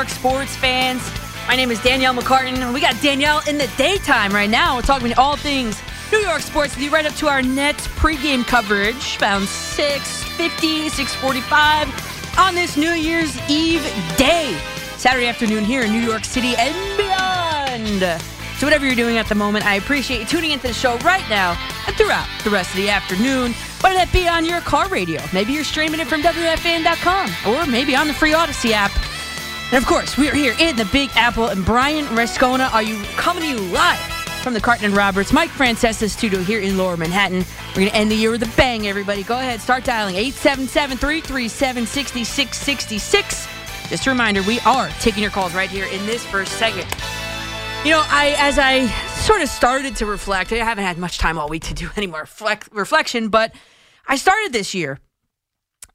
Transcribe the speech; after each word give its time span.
York 0.00 0.08
sports 0.08 0.56
fans. 0.56 1.02
My 1.46 1.54
name 1.54 1.70
is 1.70 1.78
Danielle 1.82 2.14
McCartan. 2.14 2.72
We 2.72 2.80
got 2.80 2.98
Danielle 3.02 3.42
in 3.46 3.58
the 3.58 3.70
daytime 3.76 4.32
right 4.32 4.48
now. 4.48 4.76
We're 4.76 4.80
talking 4.80 5.12
all 5.18 5.36
things 5.36 5.78
New 6.10 6.20
York 6.20 6.40
sports 6.40 6.74
with 6.74 6.82
you 6.82 6.90
right 6.90 7.04
up 7.04 7.12
to 7.16 7.28
our 7.28 7.42
next 7.42 7.88
pregame 7.88 8.46
coverage, 8.46 9.18
around 9.20 9.42
6.50, 9.42 10.88
6.45 10.88 12.38
on 12.38 12.54
this 12.54 12.78
New 12.78 12.92
Year's 12.92 13.36
Eve 13.50 13.82
day. 14.16 14.58
Saturday 14.96 15.26
afternoon 15.26 15.66
here 15.66 15.82
in 15.82 15.92
New 15.92 16.00
York 16.00 16.24
City 16.24 16.54
and 16.56 16.96
beyond. 16.96 18.22
So 18.56 18.66
whatever 18.66 18.86
you're 18.86 18.94
doing 18.94 19.18
at 19.18 19.26
the 19.26 19.34
moment, 19.34 19.66
I 19.66 19.74
appreciate 19.74 20.20
you 20.20 20.26
tuning 20.26 20.52
into 20.52 20.68
the 20.68 20.72
show 20.72 20.96
right 21.00 21.28
now 21.28 21.58
and 21.86 21.94
throughout 21.94 22.26
the 22.42 22.48
rest 22.48 22.70
of 22.70 22.76
the 22.76 22.88
afternoon. 22.88 23.52
Whether 23.82 23.96
that 23.96 24.10
be 24.14 24.26
on 24.28 24.46
your 24.46 24.62
car 24.62 24.88
radio, 24.88 25.20
maybe 25.34 25.52
you're 25.52 25.62
streaming 25.62 26.00
it 26.00 26.06
from 26.06 26.22
WFAN.com, 26.22 27.52
or 27.52 27.66
maybe 27.66 27.94
on 27.94 28.08
the 28.08 28.14
free 28.14 28.32
Audacy 28.32 28.70
app. 28.70 28.92
And 29.72 29.80
of 29.80 29.86
course, 29.86 30.16
we 30.16 30.28
are 30.28 30.34
here 30.34 30.56
in 30.58 30.74
the 30.74 30.84
Big 30.86 31.10
Apple, 31.14 31.46
and 31.46 31.64
Brian 31.64 32.04
Rascona, 32.06 32.72
are 32.74 32.82
you 32.82 33.00
coming 33.16 33.44
to 33.44 33.48
you 33.48 33.72
live 33.72 34.00
from 34.42 34.52
the 34.52 34.60
Carton 34.60 34.86
and 34.86 34.96
Roberts 34.96 35.32
Mike 35.32 35.50
Francesa 35.50 36.10
studio 36.10 36.40
here 36.40 36.58
in 36.58 36.76
Lower 36.76 36.96
Manhattan? 36.96 37.44
We're 37.68 37.82
going 37.82 37.90
to 37.90 37.94
end 37.94 38.10
the 38.10 38.16
year 38.16 38.32
with 38.32 38.42
a 38.42 38.52
bang, 38.56 38.88
everybody. 38.88 39.22
Go 39.22 39.38
ahead, 39.38 39.60
start 39.60 39.84
dialing 39.84 40.16
877 40.16 40.96
337 40.98 41.86
6666. 41.86 43.48
Just 43.88 44.06
a 44.08 44.10
reminder, 44.10 44.42
we 44.42 44.58
are 44.60 44.88
taking 44.98 45.22
your 45.22 45.30
calls 45.30 45.54
right 45.54 45.70
here 45.70 45.86
in 45.86 46.04
this 46.04 46.26
first 46.26 46.50
segment. 46.54 46.90
You 47.84 47.92
know, 47.92 48.02
I 48.08 48.34
as 48.38 48.58
I 48.58 48.88
sort 49.20 49.40
of 49.40 49.48
started 49.48 49.94
to 49.96 50.06
reflect, 50.06 50.50
I 50.52 50.56
haven't 50.56 50.82
had 50.82 50.98
much 50.98 51.18
time 51.18 51.38
all 51.38 51.48
week 51.48 51.62
to 51.66 51.74
do 51.74 51.88
any 51.96 52.08
more 52.08 52.22
reflect, 52.22 52.70
reflection, 52.72 53.28
but 53.28 53.54
I 54.08 54.16
started 54.16 54.52
this 54.52 54.74
year 54.74 54.98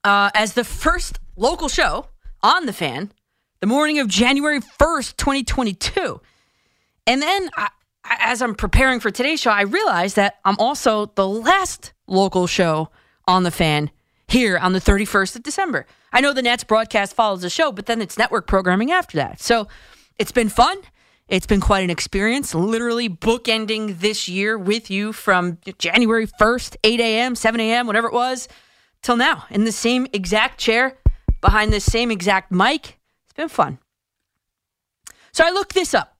uh, 0.05 0.31
as 0.33 0.53
the 0.53 0.63
first 0.63 1.19
local 1.35 1.67
show 1.67 2.07
on 2.41 2.67
the 2.67 2.73
fan 2.73 3.11
the 3.59 3.67
morning 3.67 3.99
of 3.99 4.07
January 4.07 4.59
1st, 4.59 5.17
2022. 5.17 6.21
And 7.07 7.21
then 7.21 7.49
I, 7.55 7.69
as 8.03 8.41
I'm 8.41 8.55
preparing 8.55 8.99
for 8.99 9.11
today's 9.11 9.41
show, 9.41 9.51
I 9.51 9.61
realized 9.61 10.15
that 10.15 10.39
I'm 10.45 10.57
also 10.59 11.07
the 11.15 11.27
last 11.27 11.93
local 12.07 12.47
show 12.47 12.89
on 13.27 13.43
the 13.43 13.51
fan 13.51 13.91
here 14.27 14.57
on 14.57 14.73
the 14.73 14.81
31st 14.81 15.37
of 15.37 15.43
December. 15.43 15.85
I 16.11 16.21
know 16.21 16.33
the 16.33 16.41
Nets 16.41 16.63
broadcast 16.63 17.15
follows 17.15 17.41
the 17.41 17.49
show, 17.49 17.71
but 17.71 17.85
then 17.85 18.01
it's 18.01 18.17
network 18.17 18.47
programming 18.47 18.91
after 18.91 19.17
that. 19.17 19.41
So 19.41 19.67
it's 20.17 20.31
been 20.31 20.49
fun. 20.49 20.77
It's 21.27 21.47
been 21.47 21.61
quite 21.61 21.83
an 21.83 21.89
experience, 21.89 22.53
literally 22.53 23.09
bookending 23.09 23.99
this 23.99 24.27
year 24.27 24.57
with 24.59 24.91
you 24.91 25.11
from 25.11 25.57
January 25.79 26.27
1st, 26.27 26.75
8 26.83 26.99
a.m., 26.99 27.35
7 27.35 27.59
a.m., 27.59 27.87
whatever 27.87 28.07
it 28.07 28.13
was, 28.13 28.47
till 29.01 29.17
now 29.17 29.45
in 29.49 29.63
the 29.63 29.71
same 29.71 30.05
exact 30.13 30.59
chair 30.59 30.97
behind 31.41 31.73
the 31.73 31.79
same 31.79 32.11
exact 32.11 32.51
mic. 32.51 32.99
Been 33.35 33.49
fun. 33.49 33.79
So 35.31 35.45
I 35.45 35.51
looked 35.51 35.73
this 35.73 35.93
up 35.93 36.15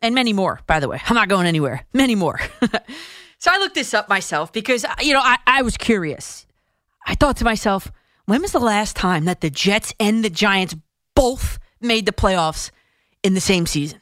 and 0.00 0.14
many 0.14 0.32
more, 0.32 0.60
by 0.66 0.80
the 0.80 0.88
way. 0.88 1.00
I'm 1.06 1.14
not 1.14 1.28
going 1.28 1.46
anywhere. 1.46 1.84
Many 1.92 2.14
more. 2.14 2.40
so 3.38 3.50
I 3.50 3.58
looked 3.58 3.74
this 3.74 3.94
up 3.94 4.08
myself 4.08 4.52
because, 4.52 4.84
uh, 4.84 4.94
you 5.00 5.12
know, 5.12 5.20
I, 5.22 5.38
I 5.46 5.62
was 5.62 5.76
curious. 5.76 6.46
I 7.06 7.14
thought 7.14 7.36
to 7.38 7.44
myself, 7.44 7.90
when 8.26 8.42
was 8.42 8.52
the 8.52 8.60
last 8.60 8.96
time 8.96 9.24
that 9.24 9.40
the 9.40 9.50
Jets 9.50 9.94
and 9.98 10.24
the 10.24 10.30
Giants 10.30 10.76
both 11.14 11.58
made 11.80 12.06
the 12.06 12.12
playoffs 12.12 12.70
in 13.22 13.34
the 13.34 13.40
same 13.40 13.66
season? 13.66 14.00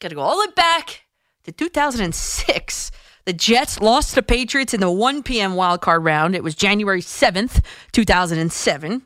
Got 0.00 0.08
to 0.08 0.14
go 0.14 0.20
all 0.20 0.36
the 0.36 0.48
way 0.48 0.52
back 0.54 1.04
to 1.44 1.52
2006. 1.52 2.90
The 3.24 3.32
Jets 3.32 3.80
lost 3.80 4.10
to 4.10 4.16
the 4.16 4.22
Patriots 4.22 4.74
in 4.74 4.80
the 4.80 4.90
1 4.90 5.22
p.m. 5.22 5.52
wildcard 5.52 6.04
round. 6.04 6.36
It 6.36 6.44
was 6.44 6.54
January 6.54 7.00
7th, 7.00 7.64
2007. 7.92 9.02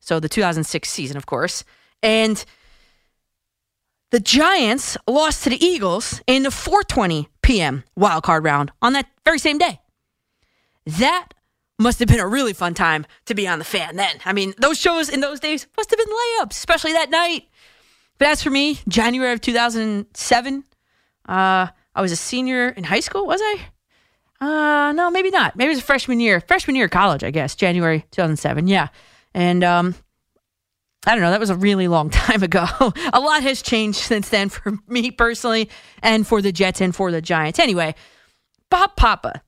So 0.00 0.20
the 0.20 0.28
2006 0.28 0.88
season, 0.88 1.16
of 1.16 1.26
course. 1.26 1.64
And 2.02 2.44
the 4.10 4.20
Giants 4.20 4.96
lost 5.06 5.44
to 5.44 5.50
the 5.50 5.64
Eagles 5.64 6.22
in 6.26 6.42
the 6.42 6.50
4:20 6.50 7.26
p.m. 7.42 7.84
wildcard 7.98 8.44
round 8.44 8.70
on 8.80 8.94
that 8.94 9.06
very 9.24 9.38
same 9.38 9.58
day. 9.58 9.80
That 10.86 11.34
must 11.78 11.98
have 11.98 12.08
been 12.08 12.20
a 12.20 12.26
really 12.26 12.52
fun 12.52 12.74
time 12.74 13.06
to 13.26 13.34
be 13.34 13.46
on 13.46 13.58
the 13.58 13.64
fan 13.64 13.96
then. 13.96 14.16
I 14.24 14.32
mean, 14.32 14.54
those 14.58 14.78
shows 14.78 15.08
in 15.08 15.20
those 15.20 15.40
days 15.40 15.66
must 15.76 15.90
have 15.90 15.98
been 15.98 16.08
layups, 16.08 16.52
especially 16.52 16.92
that 16.94 17.10
night. 17.10 17.48
But 18.18 18.28
as 18.28 18.42
for 18.42 18.50
me, 18.50 18.80
January 18.88 19.32
of 19.32 19.40
2007, 19.40 20.64
uh, 21.28 21.66
I 21.94 22.00
was 22.00 22.10
a 22.10 22.16
senior 22.16 22.68
in 22.70 22.84
high 22.84 23.00
school, 23.00 23.26
was 23.26 23.40
I? 23.42 23.68
Uh, 24.40 24.92
no, 24.92 25.10
maybe 25.10 25.30
not. 25.30 25.56
Maybe 25.56 25.66
it 25.66 25.76
was 25.76 25.78
a 25.78 25.82
freshman 25.82 26.20
year, 26.20 26.40
freshman 26.40 26.74
year 26.76 26.86
of 26.86 26.90
college, 26.90 27.22
I 27.22 27.30
guess, 27.30 27.54
January 27.54 28.04
2007. 28.10 28.66
Yeah. 28.66 28.88
And 29.38 29.62
um, 29.62 29.94
I 31.06 31.14
don't 31.14 31.22
know, 31.22 31.30
that 31.30 31.38
was 31.38 31.50
a 31.50 31.54
really 31.54 31.86
long 31.86 32.10
time 32.10 32.42
ago. 32.42 32.66
a 33.12 33.20
lot 33.20 33.44
has 33.44 33.62
changed 33.62 33.98
since 34.00 34.30
then 34.30 34.48
for 34.48 34.72
me 34.88 35.12
personally 35.12 35.70
and 36.02 36.26
for 36.26 36.42
the 36.42 36.50
Jets 36.50 36.80
and 36.80 36.94
for 36.94 37.12
the 37.12 37.22
Giants. 37.22 37.60
Anyway, 37.60 37.94
Bob 38.68 38.96
Papa 38.96 39.40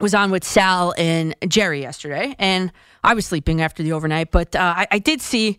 was 0.00 0.14
on 0.14 0.30
with 0.30 0.42
Sal 0.42 0.94
and 0.96 1.36
Jerry 1.46 1.82
yesterday, 1.82 2.34
and 2.38 2.72
I 3.04 3.12
was 3.12 3.26
sleeping 3.26 3.60
after 3.60 3.82
the 3.82 3.92
overnight, 3.92 4.30
but 4.30 4.56
uh, 4.56 4.74
I, 4.78 4.86
I, 4.92 4.98
did 4.98 5.20
see 5.20 5.58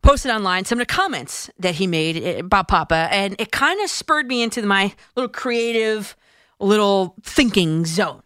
posted 0.00 0.30
online 0.30 0.64
some 0.64 0.80
of 0.80 0.86
the 0.86 0.94
comments 0.94 1.50
that 1.58 1.74
he 1.74 1.88
made 1.88 2.38
about 2.38 2.68
Papa, 2.68 3.08
and 3.10 3.34
it 3.40 3.50
kind 3.50 3.80
of 3.82 3.90
spurred 3.90 4.28
me 4.28 4.42
into 4.42 4.62
my 4.62 4.94
little 5.16 5.28
creative, 5.28 6.16
little 6.60 7.16
thinking 7.22 7.84
zone. 7.84 8.22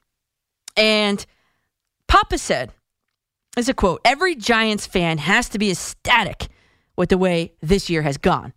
And 0.76 1.24
Papa 2.06 2.38
said, 2.38 2.72
as 3.60 3.68
a 3.68 3.74
quote, 3.74 4.00
every 4.04 4.34
Giants 4.34 4.86
fan 4.86 5.18
has 5.18 5.48
to 5.50 5.58
be 5.58 5.70
ecstatic 5.70 6.48
with 6.96 7.10
the 7.10 7.18
way 7.18 7.52
this 7.60 7.88
year 7.88 8.02
has 8.02 8.18
gone. 8.18 8.52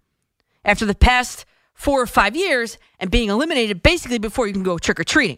After 0.65 0.85
the 0.85 0.95
past 0.95 1.45
four 1.73 2.01
or 2.01 2.07
five 2.07 2.35
years 2.35 2.77
and 2.99 3.11
being 3.11 3.29
eliminated 3.29 3.83
basically 3.83 4.17
before 4.17 4.47
you 4.47 4.53
can 4.53 4.63
go 4.63 4.77
trick 4.77 4.99
or 4.99 5.03
treating. 5.03 5.37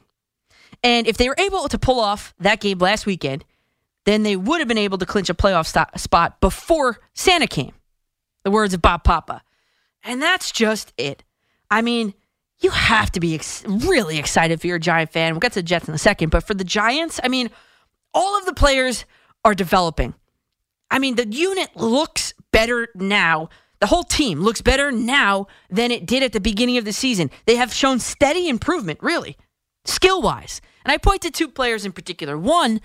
And 0.83 1.07
if 1.07 1.17
they 1.17 1.27
were 1.27 1.35
able 1.37 1.67
to 1.67 1.79
pull 1.79 1.99
off 1.99 2.33
that 2.39 2.59
game 2.59 2.77
last 2.77 3.05
weekend, 3.05 3.43
then 4.05 4.23
they 4.23 4.35
would 4.35 4.59
have 4.59 4.67
been 4.67 4.77
able 4.77 4.97
to 4.99 5.05
clinch 5.05 5.29
a 5.29 5.33
playoff 5.33 5.65
st- 5.65 5.99
spot 5.99 6.39
before 6.39 6.99
Santa 7.13 7.47
came. 7.47 7.73
The 8.43 8.51
words 8.51 8.73
of 8.73 8.81
Bob 8.81 9.03
Papa. 9.03 9.41
And 10.03 10.21
that's 10.21 10.51
just 10.51 10.93
it. 10.97 11.23
I 11.71 11.81
mean, 11.81 12.13
you 12.59 12.69
have 12.69 13.11
to 13.13 13.19
be 13.19 13.33
ex- 13.33 13.63
really 13.67 14.19
excited 14.19 14.61
for 14.61 14.67
your 14.67 14.77
Giant 14.77 15.11
fan. 15.11 15.33
We'll 15.33 15.39
get 15.39 15.53
to 15.53 15.59
the 15.59 15.63
Jets 15.63 15.87
in 15.87 15.95
a 15.95 15.97
second, 15.97 16.29
but 16.29 16.43
for 16.43 16.53
the 16.53 16.63
Giants, 16.63 17.19
I 17.23 17.27
mean, 17.27 17.49
all 18.13 18.37
of 18.37 18.45
the 18.45 18.53
players 18.53 19.05
are 19.45 19.53
developing. 19.53 20.15
I 20.91 20.99
mean, 20.99 21.15
the 21.15 21.27
unit 21.27 21.69
looks 21.75 22.33
better 22.51 22.89
now. 22.95 23.49
The 23.79 23.87
whole 23.87 24.03
team 24.03 24.41
looks 24.41 24.61
better 24.61 24.91
now 24.91 25.47
than 25.69 25.91
it 25.91 26.05
did 26.05 26.23
at 26.23 26.33
the 26.33 26.39
beginning 26.39 26.77
of 26.77 26.85
the 26.85 26.93
season. 26.93 27.29
They 27.45 27.55
have 27.55 27.73
shown 27.73 27.99
steady 27.99 28.49
improvement, 28.49 28.99
really, 29.01 29.37
skill 29.85 30.21
wise. 30.21 30.61
And 30.83 30.91
I 30.91 30.97
point 30.97 31.21
to 31.21 31.31
two 31.31 31.47
players 31.47 31.85
in 31.85 31.91
particular. 31.91 32.37
One, 32.37 32.81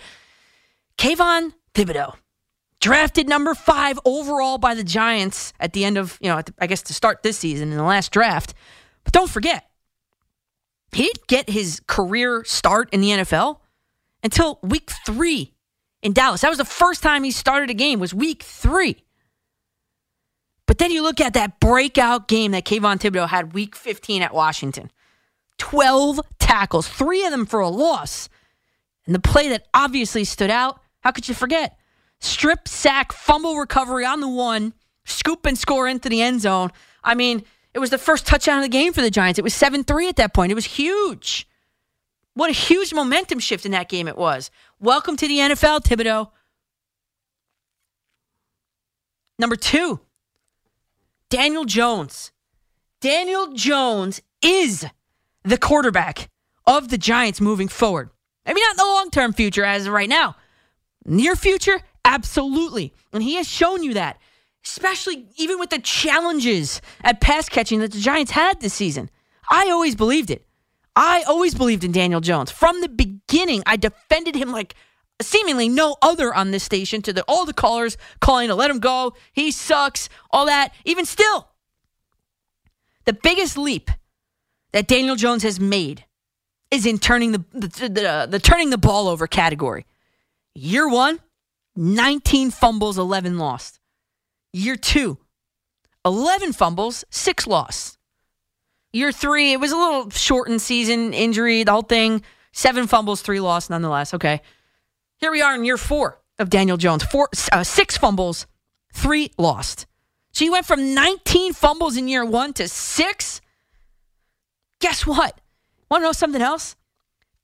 Kayvon 0.99 1.55
Thibodeaux, 1.75 2.17
drafted 2.81 3.29
number 3.29 3.55
five 3.55 3.99
overall 4.05 4.59
by 4.59 4.75
the 4.75 4.85
Giants 4.85 5.53
at 5.59 5.73
the 5.73 5.85
end 5.85 5.97
of, 5.97 6.19
you 6.21 6.29
know, 6.29 6.43
I 6.59 6.67
guess 6.67 6.83
to 6.83 6.95
start 6.95 7.23
this 7.23 7.39
season 7.39 7.71
in 7.71 7.79
the 7.79 7.85
last 7.85 8.13
draft. 8.13 8.53
But 9.05 9.13
don't 9.13 9.31
forget, 9.31 9.65
he 10.93 11.05
didn't 11.05 11.27
get 11.27 11.51
his 11.51 11.81
career 11.87 12.45
start 12.45 12.89
in 12.93 13.01
the 13.01 13.11
NFL 13.11 13.61
until 14.23 14.59
week 14.63 14.91
three 15.07 15.55
in 16.03 16.13
Dallas. 16.13 16.41
That 16.41 16.49
was 16.49 16.59
the 16.59 16.65
first 16.65 17.03
time 17.03 17.25
he 17.25 17.31
started 17.31 17.71
a 17.71 17.75
game, 17.75 18.01
was 18.01 18.15
week 18.15 18.43
three. 18.43 19.05
But 20.67 20.79
then 20.79 20.91
you 20.93 21.03
look 21.03 21.21
at 21.21 21.35
that 21.35 21.59
breakout 21.59 22.29
game 22.29 22.53
that 22.53 22.65
Kayvon 22.65 22.99
Thibodeaux 22.99 23.29
had 23.29 23.55
week 23.55 23.75
15 23.75 24.23
at 24.23 24.35
Washington 24.35 24.91
12 25.59 26.21
tackles, 26.39 26.89
three 26.89 27.25
of 27.25 27.31
them 27.33 27.45
for 27.45 27.61
a 27.61 27.69
loss. 27.69 28.29
And 29.05 29.15
the 29.15 29.21
play 29.21 29.49
that 29.49 29.67
obviously 29.75 30.25
stood 30.25 30.51
out, 30.51 30.81
how 31.01 31.11
could 31.11 31.29
you 31.29 31.35
forget? 31.35 31.77
Strip 32.21 32.69
sack, 32.69 33.13
fumble 33.13 33.57
recovery 33.57 34.05
on 34.05 34.21
the 34.21 34.29
one, 34.29 34.73
scoop 35.05 35.45
and 35.45 35.59
score 35.59 35.89
into 35.89 36.09
the 36.09 36.23
end 36.23 36.41
zone. 36.41 36.71
I 37.03 37.15
mean, 37.15 37.45
it 37.75 37.79
was 37.79 37.91
the 37.91 37.99
first 37.99 38.27
touchdown 38.27 38.59
of 38.59 38.63
the 38.63 38.69
game 38.69 38.93
for 38.93 39.01
the 39.01 39.11
Giants. 39.11 39.39
It 39.39 39.45
was 39.45 39.55
7 39.55 39.85
3 39.85 40.09
at 40.09 40.17
that 40.17 40.35
point. 40.35 40.53
It 40.53 40.57
was 40.57 40.67
huge. 40.67 41.49
What 42.35 42.51
a 42.51 42.55
huge 42.55 42.95
momentum 42.95 43.39
shift 43.39 43.67
in 43.67 43.73
that 43.73 43.89
game 43.89 44.09
it 44.09 44.17
was. 44.17 44.51
Welcome 44.83 45.17
to 45.17 45.29
the 45.29 45.37
NFL, 45.37 45.83
Thibodeaux. 45.83 46.31
Number 49.39 49.55
two, 49.55 50.01
Daniel 51.29 51.67
Jones. 51.67 52.33
Daniel 53.03 53.53
Jones 53.53 54.23
is 54.41 54.87
the 55.45 55.59
quarterback 55.59 56.31
of 56.67 56.89
the 56.89 56.97
Giants 56.97 57.43
moving 57.43 57.69
forward. 57.69 58.09
Maybe 58.47 58.63
not 58.63 58.71
in 58.71 58.77
the 58.79 58.85
long 58.85 59.11
term 59.11 59.35
future 59.35 59.67
as 59.67 59.87
of 59.87 59.93
right 59.93 60.09
now. 60.09 60.37
Near 61.05 61.37
future, 61.37 61.83
absolutely. 62.07 62.95
And 63.13 63.23
he 63.23 63.35
has 63.35 63.47
shown 63.47 63.83
you 63.83 63.93
that, 63.93 64.19
especially 64.65 65.27
even 65.37 65.59
with 65.59 65.69
the 65.69 65.81
challenges 65.81 66.81
at 67.05 67.21
pass 67.21 67.51
catching 67.51 67.81
that 67.81 67.93
the 67.93 68.01
Giants 68.01 68.33
had 68.33 68.63
this 68.63 68.73
season. 68.73 69.11
I 69.51 69.69
always 69.69 69.95
believed 69.95 70.31
it. 70.31 70.47
I 70.97 71.23
always 71.23 71.55
believed 71.55 71.85
in 71.85 71.93
Daniel 71.93 72.21
Jones. 72.21 72.51
From 72.51 72.81
the 72.81 72.89
beginning, 72.89 73.63
I 73.67 73.77
defended 73.77 74.35
him 74.35 74.51
like 74.51 74.75
seemingly 75.23 75.69
no 75.69 75.97
other 76.03 76.35
on 76.35 76.51
this 76.51 76.65
station 76.65 77.03
to 77.03 77.13
the, 77.13 77.23
all 77.29 77.45
the 77.45 77.53
callers 77.53 77.97
calling 78.21 78.49
to 78.49 78.55
let 78.55 78.71
him 78.71 78.79
go. 78.79 79.15
He 79.33 79.51
sucks, 79.51 80.09
all 80.31 80.47
that. 80.47 80.73
Even 80.85 81.05
still, 81.05 81.49
the 83.05 83.13
biggest 83.13 83.57
leap 83.57 83.91
that 84.73 84.89
Daniel 84.89 85.17
Jones 85.17 85.43
has 85.43 85.61
made 85.61 86.05
is 86.71 86.87
in 86.87 86.99
turning 86.99 87.33
the 87.33 87.45
the, 87.53 87.69
the, 87.69 87.89
the 87.89 88.37
uh, 88.37 88.39
turning 88.39 88.71
the 88.71 88.79
ball 88.79 89.09
over 89.09 89.27
category. 89.27 89.87
Year 90.55 90.89
one, 90.89 91.21
19 91.77 92.51
fumbles, 92.51 92.99
11 92.99 93.39
lost. 93.39 93.79
Year 94.53 94.77
two, 94.77 95.19
11 96.05 96.53
fumbles, 96.53 97.05
six 97.11 97.47
lost. 97.47 97.99
Year 98.93 99.13
three, 99.13 99.53
it 99.53 99.61
was 99.61 99.73
a 99.73 99.77
little 99.77 100.11
shortened 100.11 100.61
season, 100.61 101.13
injury, 101.13 101.63
the 101.63 101.73
whole 101.73 101.83
thing. 101.83 102.23
Seven 102.53 102.87
fumbles, 102.87 103.23
three 103.23 103.41
lost, 103.41 103.71
nonetheless. 103.71 104.15
Okay. 104.15 104.41
Here 105.19 105.31
we 105.31 105.43
are 105.43 105.55
in 105.55 105.65
year 105.65 105.77
four 105.77 106.21
of 106.39 106.51
Daniel 106.51 106.77
Jones. 106.77 107.05
Four, 107.05 107.29
uh, 107.53 107.63
six 107.63 107.97
fumbles, 107.97 108.47
three 108.93 109.31
lost. 109.39 109.87
So 110.33 110.45
he 110.45 110.51
went 110.51 110.67
from 110.67 110.95
19 110.95 111.53
fumbles 111.53 111.97
in 111.97 112.09
year 112.09 112.25
one 112.25 112.53
to 112.55 112.69
six. 112.69 113.41
Guess 114.81 115.07
what? 115.07 115.41
Want 115.91 116.03
to 116.03 116.07
know 116.07 116.13
something 116.13 116.43
else? 116.43 116.77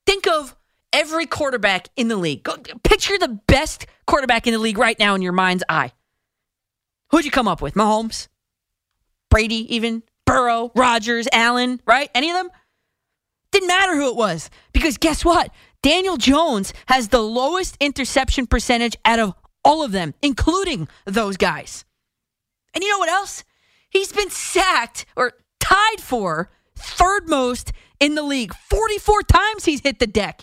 Think 0.06 0.26
of 0.26 0.56
every 0.92 1.26
quarterback 1.26 1.88
in 1.96 2.08
the 2.08 2.16
league. 2.16 2.42
Go, 2.42 2.56
picture 2.82 3.18
the 3.18 3.40
best 3.46 3.86
quarterback 4.06 4.46
in 4.46 4.52
the 4.52 4.58
league 4.58 4.78
right 4.78 4.98
now 4.98 5.14
in 5.14 5.22
your 5.22 5.32
mind's 5.32 5.64
eye. 5.68 5.92
Who'd 7.10 7.24
you 7.24 7.30
come 7.30 7.48
up 7.48 7.60
with? 7.60 7.74
Mahomes? 7.74 8.28
Brady, 9.30 9.74
even? 9.74 10.02
Burrow, 10.26 10.70
Rodgers, 10.74 11.28
Allen, 11.32 11.80
right? 11.86 12.10
Any 12.14 12.30
of 12.30 12.36
them? 12.36 12.50
Didn't 13.52 13.68
matter 13.68 13.96
who 13.96 14.10
it 14.10 14.16
was 14.16 14.50
because 14.72 14.98
guess 14.98 15.24
what? 15.24 15.50
Daniel 15.82 16.16
Jones 16.16 16.74
has 16.88 17.08
the 17.08 17.22
lowest 17.22 17.76
interception 17.80 18.46
percentage 18.46 18.96
out 19.04 19.18
of 19.18 19.34
all 19.64 19.82
of 19.82 19.92
them, 19.92 20.14
including 20.20 20.88
those 21.06 21.36
guys. 21.36 21.84
And 22.74 22.84
you 22.84 22.90
know 22.90 22.98
what 22.98 23.08
else? 23.08 23.44
He's 23.88 24.12
been 24.12 24.30
sacked 24.30 25.06
or 25.16 25.32
tied 25.60 26.00
for 26.00 26.50
third 26.74 27.28
most 27.28 27.72
in 27.98 28.14
the 28.14 28.22
league. 28.22 28.54
44 28.54 29.22
times 29.22 29.64
he's 29.64 29.80
hit 29.80 29.98
the 29.98 30.06
deck. 30.06 30.42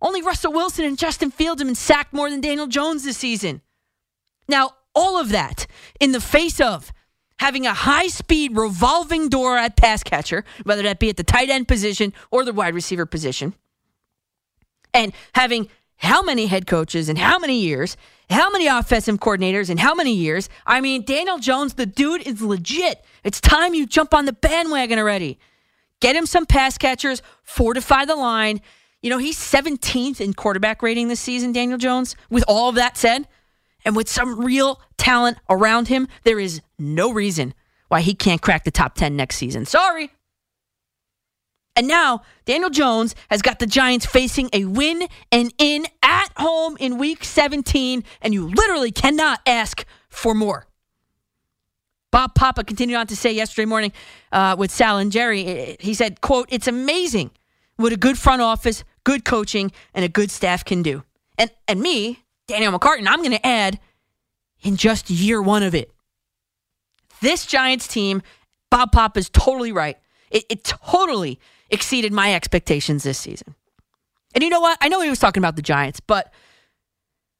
Only 0.00 0.22
Russell 0.22 0.52
Wilson 0.52 0.84
and 0.84 0.98
Justin 0.98 1.30
Fields 1.30 1.60
have 1.60 1.68
been 1.68 1.74
sacked 1.76 2.12
more 2.12 2.28
than 2.28 2.40
Daniel 2.40 2.66
Jones 2.66 3.04
this 3.04 3.18
season. 3.18 3.62
Now, 4.48 4.72
all 4.94 5.18
of 5.18 5.28
that 5.28 5.66
in 6.00 6.12
the 6.12 6.20
face 6.20 6.60
of 6.60 6.92
having 7.42 7.66
a 7.66 7.74
high 7.74 8.06
speed 8.06 8.56
revolving 8.56 9.28
door 9.28 9.58
at 9.58 9.76
pass 9.76 10.04
catcher, 10.04 10.44
whether 10.62 10.84
that 10.84 11.00
be 11.00 11.08
at 11.08 11.16
the 11.16 11.24
tight 11.24 11.50
end 11.50 11.66
position 11.66 12.12
or 12.30 12.44
the 12.44 12.52
wide 12.52 12.72
receiver 12.72 13.04
position, 13.04 13.52
and 14.94 15.12
having 15.34 15.68
how 15.96 16.22
many 16.22 16.46
head 16.46 16.68
coaches 16.68 17.08
and 17.08 17.18
how 17.18 17.40
many 17.40 17.58
years, 17.58 17.96
how 18.30 18.48
many 18.50 18.68
offensive 18.68 19.18
coordinators 19.18 19.70
and 19.70 19.80
how 19.80 19.92
many 19.92 20.14
years. 20.14 20.48
I 20.64 20.80
mean, 20.80 21.04
Daniel 21.04 21.38
Jones, 21.38 21.74
the 21.74 21.84
dude 21.84 22.24
is 22.24 22.40
legit. 22.40 23.04
It's 23.24 23.40
time 23.40 23.74
you 23.74 23.86
jump 23.86 24.14
on 24.14 24.24
the 24.24 24.32
bandwagon 24.32 25.00
already. 25.00 25.40
Get 25.98 26.14
him 26.14 26.26
some 26.26 26.46
pass 26.46 26.78
catchers, 26.78 27.22
fortify 27.42 28.04
the 28.04 28.14
line. 28.14 28.60
You 29.00 29.10
know, 29.10 29.18
he's 29.18 29.36
17th 29.36 30.20
in 30.20 30.34
quarterback 30.34 30.80
rating 30.80 31.08
this 31.08 31.18
season, 31.18 31.50
Daniel 31.50 31.78
Jones. 31.78 32.14
With 32.30 32.44
all 32.46 32.68
of 32.68 32.76
that 32.76 32.96
said, 32.96 33.26
and 33.84 33.96
with 33.96 34.08
some 34.08 34.38
real 34.38 34.80
talent 35.02 35.36
around 35.50 35.88
him, 35.88 36.06
there 36.22 36.38
is 36.38 36.60
no 36.78 37.12
reason 37.12 37.54
why 37.88 38.00
he 38.00 38.14
can't 38.14 38.40
crack 38.40 38.62
the 38.62 38.70
top 38.70 38.94
10 38.94 39.16
next 39.16 39.36
season. 39.36 39.66
Sorry. 39.66 40.10
And 41.74 41.88
now, 41.88 42.22
Daniel 42.44 42.70
Jones 42.70 43.14
has 43.28 43.42
got 43.42 43.58
the 43.58 43.66
Giants 43.66 44.06
facing 44.06 44.48
a 44.52 44.64
win 44.64 45.08
and 45.32 45.52
in 45.58 45.86
at 46.02 46.28
home 46.36 46.76
in 46.78 46.98
week 46.98 47.24
17, 47.24 48.04
and 48.20 48.32
you 48.32 48.48
literally 48.48 48.92
cannot 48.92 49.40
ask 49.44 49.84
for 50.08 50.34
more. 50.34 50.66
Bob 52.12 52.34
Papa 52.34 52.62
continued 52.62 52.96
on 52.96 53.06
to 53.08 53.16
say 53.16 53.32
yesterday 53.32 53.64
morning 53.64 53.92
uh, 54.30 54.54
with 54.56 54.70
Sal 54.70 54.98
and 54.98 55.10
Jerry, 55.10 55.76
he 55.80 55.94
said, 55.94 56.20
quote, 56.20 56.46
it's 56.50 56.68
amazing 56.68 57.30
what 57.76 57.92
a 57.92 57.96
good 57.96 58.18
front 58.18 58.42
office, 58.42 58.84
good 59.02 59.24
coaching, 59.24 59.72
and 59.94 60.04
a 60.04 60.08
good 60.08 60.30
staff 60.30 60.64
can 60.64 60.82
do. 60.82 61.02
And, 61.38 61.50
and 61.66 61.80
me, 61.80 62.22
Danielle 62.46 62.78
McCartan, 62.78 63.06
I'm 63.08 63.20
going 63.20 63.32
to 63.32 63.46
add 63.46 63.80
in 64.62 64.76
just 64.76 65.10
year 65.10 65.42
one 65.42 65.62
of 65.62 65.74
it. 65.74 65.92
This 67.20 67.46
Giants 67.46 67.86
team, 67.86 68.22
Bob 68.70 68.92
Pop 68.92 69.16
is 69.16 69.28
totally 69.30 69.72
right. 69.72 69.98
It, 70.30 70.44
it 70.48 70.64
totally 70.64 71.38
exceeded 71.70 72.12
my 72.12 72.34
expectations 72.34 73.02
this 73.02 73.18
season. 73.18 73.54
And 74.34 74.42
you 74.42 74.50
know 74.50 74.60
what? 74.60 74.78
I 74.80 74.88
know 74.88 75.00
he 75.00 75.10
was 75.10 75.18
talking 75.18 75.40
about 75.40 75.56
the 75.56 75.62
Giants, 75.62 76.00
but 76.00 76.32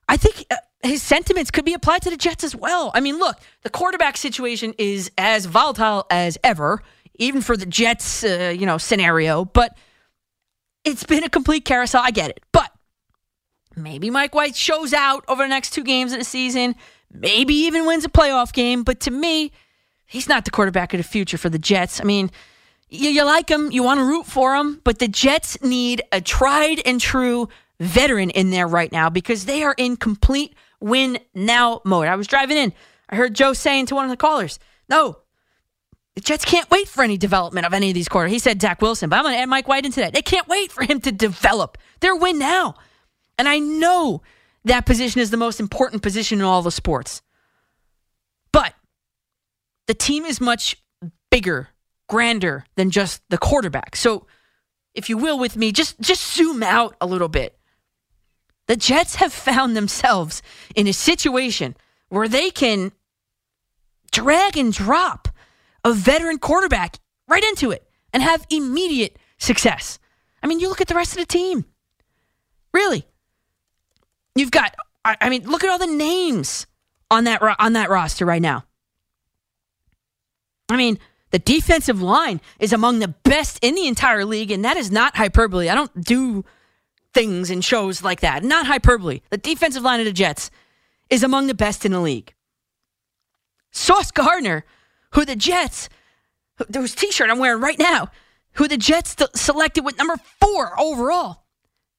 I 0.09 0.17
think 0.17 0.45
uh, 0.51 0.57
his 0.83 1.03
sentiments 1.03 1.51
could 1.51 1.65
be 1.65 1.75
applied 1.75 2.03
to 2.03 2.11
the 2.11 2.17
Jets 2.17 2.45
as 2.45 2.55
well. 2.55 2.91
I 2.95 3.01
mean, 3.01 3.19
look, 3.19 3.39
the 3.63 3.71
quarterback 3.71 4.17
situation 4.17 4.75
is 4.79 5.11
as 5.17 5.47
volatile 5.47 6.07
as 6.11 6.37
ever, 6.45 6.83
even 7.15 7.41
for 7.41 7.57
the 7.57 7.67
Jets, 7.67 8.25
uh, 8.25 8.55
you 8.57 8.67
know, 8.67 8.79
scenario. 8.79 9.45
But 9.45 9.77
it's 10.85 11.05
been 11.05 11.25
a 11.25 11.31
complete 11.31 11.65
carousel. 11.65 12.03
I 12.05 12.11
get 12.11 12.31
it, 12.31 12.41
but 12.53 12.71
maybe 13.75 14.11
Mike 14.11 14.35
White 14.35 14.57
shows 14.57 14.93
out 14.93 15.25
over 15.29 15.43
the 15.43 15.49
next 15.49 15.71
two 15.71 15.85
games 15.85 16.13
of 16.13 16.19
the 16.19 16.25
season. 16.25 16.75
Maybe 17.13 17.55
even 17.55 17.87
wins 17.87 18.05
a 18.05 18.09
playoff 18.09 18.53
game. 18.53 18.83
But 18.83 19.01
to 19.01 19.11
me, 19.11 19.53
he's 20.07 20.29
not 20.29 20.45
the 20.45 20.51
quarterback 20.51 20.95
of 20.95 20.99
the 20.99 21.05
future 21.05 21.39
for 21.39 21.49
the 21.49 21.59
Jets. 21.59 22.01
I 22.01 22.05
mean, 22.05 22.31
you, 22.89 23.11
you 23.11 23.25
like 23.25 23.49
him, 23.49 23.73
you 23.73 23.83
want 23.83 24.01
to 24.01 24.05
root 24.05 24.27
for 24.27 24.55
him, 24.55 24.81
but 24.85 24.99
the 24.99 25.09
Jets 25.09 25.61
need 25.63 26.03
a 26.13 26.21
tried 26.21 26.81
and 26.85 27.01
true 27.01 27.49
veteran 27.81 28.31
in 28.31 28.51
there 28.51 28.67
right 28.69 28.93
now 28.93 29.11
because 29.11 29.47
they 29.47 29.63
are 29.63 29.75
in 29.77 29.97
complete 29.97 30.55
win 30.81 31.19
now 31.35 31.81
mode. 31.85 32.07
I 32.07 32.17
was 32.17 32.27
driving 32.27 32.57
in, 32.57 32.73
I 33.09 33.17
heard 33.17 33.35
Joe 33.35 33.53
saying 33.55 33.87
to 33.87 33.95
one 33.95 34.05
of 34.05 34.11
the 34.11 34.17
callers, 34.17 34.59
"No, 34.89 35.19
the 36.15 36.21
Jets 36.21 36.45
can't 36.45 36.71
wait 36.71 36.89
for 36.89 37.03
any 37.03 37.17
development 37.17 37.67
of 37.67 37.73
any 37.73 37.89
of 37.89 37.95
these 37.95 38.09
quarters." 38.09 38.33
He 38.33 38.39
said 38.39 38.61
Zach 38.61 38.83
Wilson, 38.83 39.09
but 39.09 39.17
I'm 39.17 39.25
going 39.25 39.35
to 39.35 39.41
add 39.41 39.49
Mike 39.49 39.69
White 39.69 39.87
into 39.87 40.01
that. 40.01 40.13
They 40.13 40.23
can't 40.23 40.49
wait 40.49 40.71
for 40.71 40.85
him 40.85 41.01
to 41.01 41.13
develop. 41.13 41.79
They're 42.01 42.17
win 42.17 42.39
now, 42.39 42.75
and 43.39 43.49
I 43.49 43.59
know 43.59 44.23
that 44.65 44.87
position 44.87 45.21
is 45.21 45.31
the 45.31 45.37
most 45.37 45.61
important 45.61 46.03
position 46.03 46.39
in 46.39 46.45
all 46.45 46.63
the 46.63 46.71
sports, 46.71 47.23
but 48.53 48.75
the 49.87 49.95
team 49.95 50.25
is 50.25 50.41
much 50.41 50.77
bigger 51.31 51.69
grander 52.09 52.65
than 52.77 52.91
just 52.91 53.23
the 53.29 53.39
quarterback. 53.39 53.97
So, 53.97 54.27
if 54.95 55.09
you 55.09 55.17
will, 55.17 55.39
with 55.39 55.57
me, 55.57 55.73
just 55.73 55.99
just 56.01 56.35
zoom 56.35 56.63
out 56.63 56.97
a 57.01 57.07
little 57.07 57.29
bit. 57.29 57.59
The 58.67 58.77
Jets 58.77 59.17
have 59.17 59.33
found 59.33 59.77
themselves 59.77 60.43
in 60.75 60.87
a 60.87 60.93
situation 60.93 61.77
where 62.09 62.29
they 62.29 62.51
can 62.51 62.93
drag 64.13 64.57
and 64.57 64.73
drop 64.73 65.29
a 65.85 65.93
veteran 65.93 66.39
quarterback 66.39 66.99
right 67.27 67.43
into 67.43 67.71
it 67.71 67.89
and 68.13 68.23
have 68.23 68.47
immediate 68.51 69.19
success. 69.39 69.99
I 70.43 70.47
mean, 70.47 70.61
you 70.61 70.69
look 70.69 70.81
at 70.81 70.89
the 70.89 70.95
rest 70.95 71.13
of 71.13 71.19
the 71.19 71.27
team. 71.27 71.65
Really, 72.73 73.05
you've 74.35 74.51
got 74.51 74.75
I, 75.05 75.31
mean, 75.31 75.45
look 75.45 75.65
at 75.65 75.71
all 75.71 75.79
the 75.79 75.87
names 75.87 76.67
on 77.11 77.25
that 77.25 77.43
on 77.59 77.73
that 77.73 77.91
roster 77.91 78.25
right 78.25 78.43
now. 78.43 78.65
I 80.69 80.77
mean, 80.77 80.99
the 81.31 81.39
defensive 81.39 82.01
line 82.01 82.41
is 82.59 82.73
among 82.73 83.01
the 83.01 83.09
best 83.09 83.59
in 83.63 83.75
the 83.75 83.89
entire 83.89 84.25
league, 84.25 84.51
and 84.51 84.65
that 84.65 84.77
is 84.77 84.91
not 84.91 85.17
hyperbole. 85.17 85.69
I 85.69 85.75
don't 85.75 86.05
do 86.05 86.45
things 87.13 87.51
in 87.51 87.61
shows 87.61 88.03
like 88.03 88.21
that. 88.21 88.45
Not 88.45 88.67
hyperbole. 88.67 89.21
The 89.31 89.39
defensive 89.39 89.83
line 89.83 90.01
of 90.01 90.07
the 90.07 90.13
Jets 90.13 90.51
is 91.11 91.23
among 91.23 91.47
the 91.47 91.55
best 91.55 91.85
in 91.85 91.93
the 91.93 92.01
league. 92.01 92.33
Sauce 93.73 94.11
Gardner, 94.11 94.65
who 95.13 95.25
the 95.25 95.37
Jets, 95.37 95.89
whose 96.75 96.95
t-shirt 96.95 97.29
I'm 97.29 97.39
wearing 97.39 97.61
right 97.61 97.79
now, 97.79 98.09
who 98.55 98.69
the 98.69 98.77
Jets 98.77 99.17
selected 99.35 99.85
with 99.85 99.99
number 99.99 100.17
four 100.41 100.79
overall. 100.81 101.42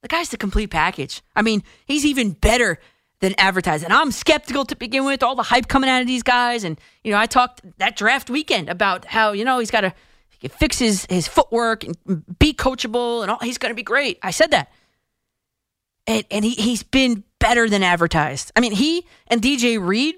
The 0.03 0.10
guy's 0.10 0.29
the 0.29 0.38
complete 0.38 0.69
package. 0.69 1.22
I 1.33 1.41
mean, 1.41 1.63
he's 1.86 2.05
even 2.05 2.31
better 2.31 2.77
than 3.22 3.33
advertised. 3.38 3.86
And 3.86 3.93
I'm 3.93 4.12
skeptical 4.12 4.65
to 4.65 4.75
begin 4.75 5.05
with, 5.05 5.24
all 5.24 5.33
the 5.33 5.43
hype 5.43 5.69
coming 5.69 5.89
out 5.89 6.01
of 6.01 6.07
these 6.07 6.24
guys. 6.24 6.65
And, 6.65 6.77
you 7.05 7.12
know, 7.12 7.17
I 7.17 7.25
talked 7.25 7.62
that 7.77 7.95
draft 7.95 8.29
weekend 8.29 8.67
about 8.67 9.05
how, 9.05 9.31
you 9.31 9.45
know, 9.45 9.60
he's 9.60 9.72
got 9.72 9.81
to 9.81 9.93
fix 10.50 10.77
his, 10.77 11.07
his 11.10 11.25
footwork 11.25 11.86
and 11.86 11.95
be 12.38 12.53
coachable 12.53 13.22
and 13.22 13.31
all, 13.31 13.39
he's 13.41 13.57
going 13.57 13.72
to 13.72 13.75
be 13.75 13.83
great. 13.83 14.19
I 14.22 14.31
said 14.31 14.51
that. 14.51 14.74
And, 16.05 16.25
and 16.29 16.43
he, 16.43 16.51
he's 16.51 16.83
been 16.83 17.24
better 17.39 17.69
than 17.69 17.81
advertised. 17.81 18.51
I 18.57 18.60
mean, 18.60 18.74
he 18.74 19.07
and 19.27 19.41
DJ 19.41 19.81
Reed, 19.81 20.15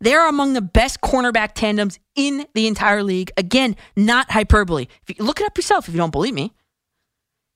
they're 0.00 0.28
among 0.28 0.52
the 0.52 0.60
best 0.60 1.00
cornerback 1.00 1.52
tandems 1.54 1.98
in 2.14 2.46
the 2.52 2.66
entire 2.66 3.02
league. 3.02 3.30
Again, 3.38 3.74
not 3.96 4.30
hyperbole. 4.30 4.88
If 5.08 5.18
you 5.18 5.24
look 5.24 5.40
it 5.40 5.46
up 5.46 5.56
yourself 5.56 5.88
if 5.88 5.94
you 5.94 5.98
don't 5.98 6.12
believe 6.12 6.34
me. 6.34 6.52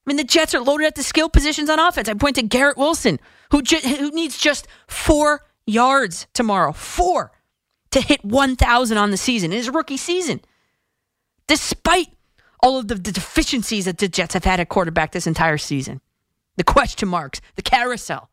I 0.07 0.11
mean, 0.11 0.17
the 0.19 0.25
Jets 0.25 0.55
are 0.55 0.61
loaded 0.61 0.87
at 0.87 0.95
the 0.95 1.03
skill 1.03 1.29
positions 1.29 1.69
on 1.69 1.81
offense. 1.81 2.09
I 2.09 2.15
point 2.15 2.37
to 2.37 2.43
Garrett 2.43 2.77
Wilson, 2.77 3.19
who 3.51 3.61
ju- 3.61 3.81
who 3.81 4.11
needs 4.11 4.39
just 4.39 4.69
four 4.87 5.45
yards 5.67 6.29
tomorrow, 6.33 6.73
four 6.73 7.33
to 7.91 8.01
hit 8.01 8.25
1,000 8.25 8.99
on 8.99 9.11
the 9.11 9.17
season 9.17 9.51
in 9.51 9.57
his 9.57 9.71
rookie 9.71 9.97
season. 9.97 10.41
Despite 11.49 12.09
all 12.63 12.79
of 12.79 12.89
the, 12.89 12.95
the 12.95 13.13
deficiencies 13.13 13.87
that 13.87 13.99
the 13.99 14.09
Jets 14.09 14.35
have 14.35 14.45
had 14.45 14.61
at 14.61 14.69
quarterback 14.69 15.13
this 15.13 15.27
entire 15.27 15.59
season, 15.59 16.01
the 16.57 16.65
question 16.65 17.09
marks, 17.09 17.41
the 17.57 17.63
carousel. 17.63 18.31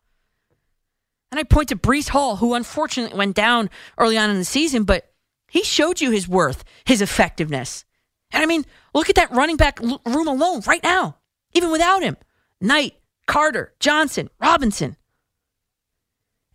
And 1.30 1.40
I 1.40 1.42
point 1.42 1.70
to 1.70 1.76
Breece 1.76 2.10
Hall, 2.10 2.36
who 2.36 2.54
unfortunately 2.54 3.18
went 3.18 3.34
down 3.34 3.68
early 3.98 4.16
on 4.16 4.30
in 4.30 4.38
the 4.38 4.44
season, 4.44 4.84
but 4.84 5.10
he 5.50 5.64
showed 5.64 6.00
you 6.00 6.10
his 6.12 6.28
worth, 6.28 6.62
his 6.84 7.02
effectiveness. 7.02 7.84
And 8.30 8.42
I 8.42 8.46
mean, 8.46 8.64
look 8.94 9.08
at 9.08 9.16
that 9.16 9.32
running 9.32 9.56
back 9.56 9.80
room 9.80 10.28
alone 10.28 10.62
right 10.66 10.82
now, 10.82 11.16
even 11.54 11.70
without 11.70 12.02
him. 12.02 12.16
Knight, 12.60 12.94
Carter, 13.26 13.72
Johnson, 13.80 14.28
Robinson. 14.40 14.96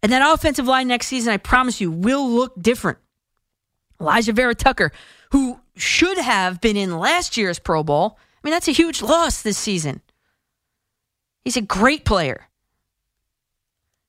And 0.01 0.11
that 0.11 0.33
offensive 0.33 0.67
line 0.67 0.87
next 0.87 1.07
season, 1.07 1.33
I 1.33 1.37
promise 1.37 1.81
you, 1.81 1.91
will 1.91 2.29
look 2.29 2.53
different. 2.61 2.99
Alijah 3.99 4.33
Vera-Tucker, 4.33 4.91
who 5.31 5.59
should 5.75 6.17
have 6.17 6.61
been 6.61 6.77
in 6.77 6.97
last 6.97 7.35
year's 7.35 7.59
Pro 7.59 7.83
Bowl, 7.83 8.17
I 8.17 8.47
mean, 8.47 8.53
that's 8.53 8.67
a 8.69 8.73
huge 8.73 9.01
loss 9.01 9.41
this 9.41 9.57
season. 9.57 10.01
He's 11.43 11.57
a 11.57 11.61
great 11.61 12.05
player. 12.05 12.47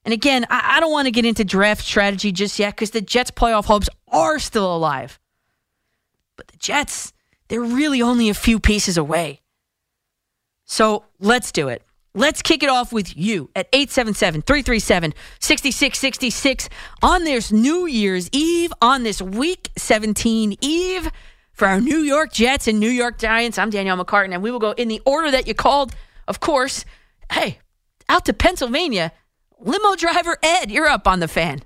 And 0.05 0.15
again, 0.15 0.47
I, 0.49 0.77
I 0.77 0.81
don't 0.81 0.93
want 0.93 1.07
to 1.07 1.13
get 1.13 1.25
into 1.25 1.45
draft 1.45 1.85
strategy 1.85 2.33
just 2.33 2.59
yet 2.59 2.75
because 2.75 2.93
the 2.93 3.01
Jets' 3.01 3.31
playoff 3.31 3.65
hopes 3.65 3.89
are 4.09 4.39
still 4.39 4.75
alive. 4.75 5.19
But 6.37 6.49
the 6.49 6.57
Jets, 6.57 7.13
they're 7.49 7.61
really 7.61 8.01
only 8.01 8.29
a 8.29 8.35
few 8.35 8.61
pieces 8.61 8.97
away. 8.97 9.40
So 10.71 11.03
let's 11.19 11.51
do 11.51 11.67
it. 11.67 11.83
Let's 12.15 12.43
kick 12.43 12.63
it 12.63 12.69
off 12.69 12.93
with 12.93 13.17
you 13.17 13.51
at 13.57 13.69
877 13.73 14.43
337 14.43 15.15
6666 15.41 16.69
on 17.03 17.25
this 17.25 17.51
New 17.51 17.87
Year's 17.87 18.31
Eve, 18.31 18.73
on 18.81 19.03
this 19.03 19.21
week 19.21 19.71
17 19.77 20.57
Eve 20.61 21.11
for 21.53 21.67
our 21.67 21.81
New 21.81 21.99
York 21.99 22.33
Jets 22.33 22.69
and 22.69 22.79
New 22.79 22.89
York 22.89 23.19
Giants. 23.19 23.59
I'm 23.59 23.71
Danielle 23.71 24.03
McCartan, 24.03 24.33
and 24.33 24.45
we 24.45 24.53
will 24.53 24.61
go 24.61 24.71
in 24.71 24.87
the 24.87 25.03
order 25.05 25.33
that 25.33 25.49
you 25.49 25.55
called. 25.55 25.93
Of 26.29 26.39
course, 26.39 26.85
hey, 27.33 27.59
out 28.09 28.25
to 28.27 28.33
Pennsylvania, 28.33 29.11
limo 29.59 29.97
driver 29.97 30.39
Ed, 30.41 30.71
you're 30.71 30.87
up 30.87 31.09
on 31.09 31.19
the 31.19 31.27
fan. 31.27 31.63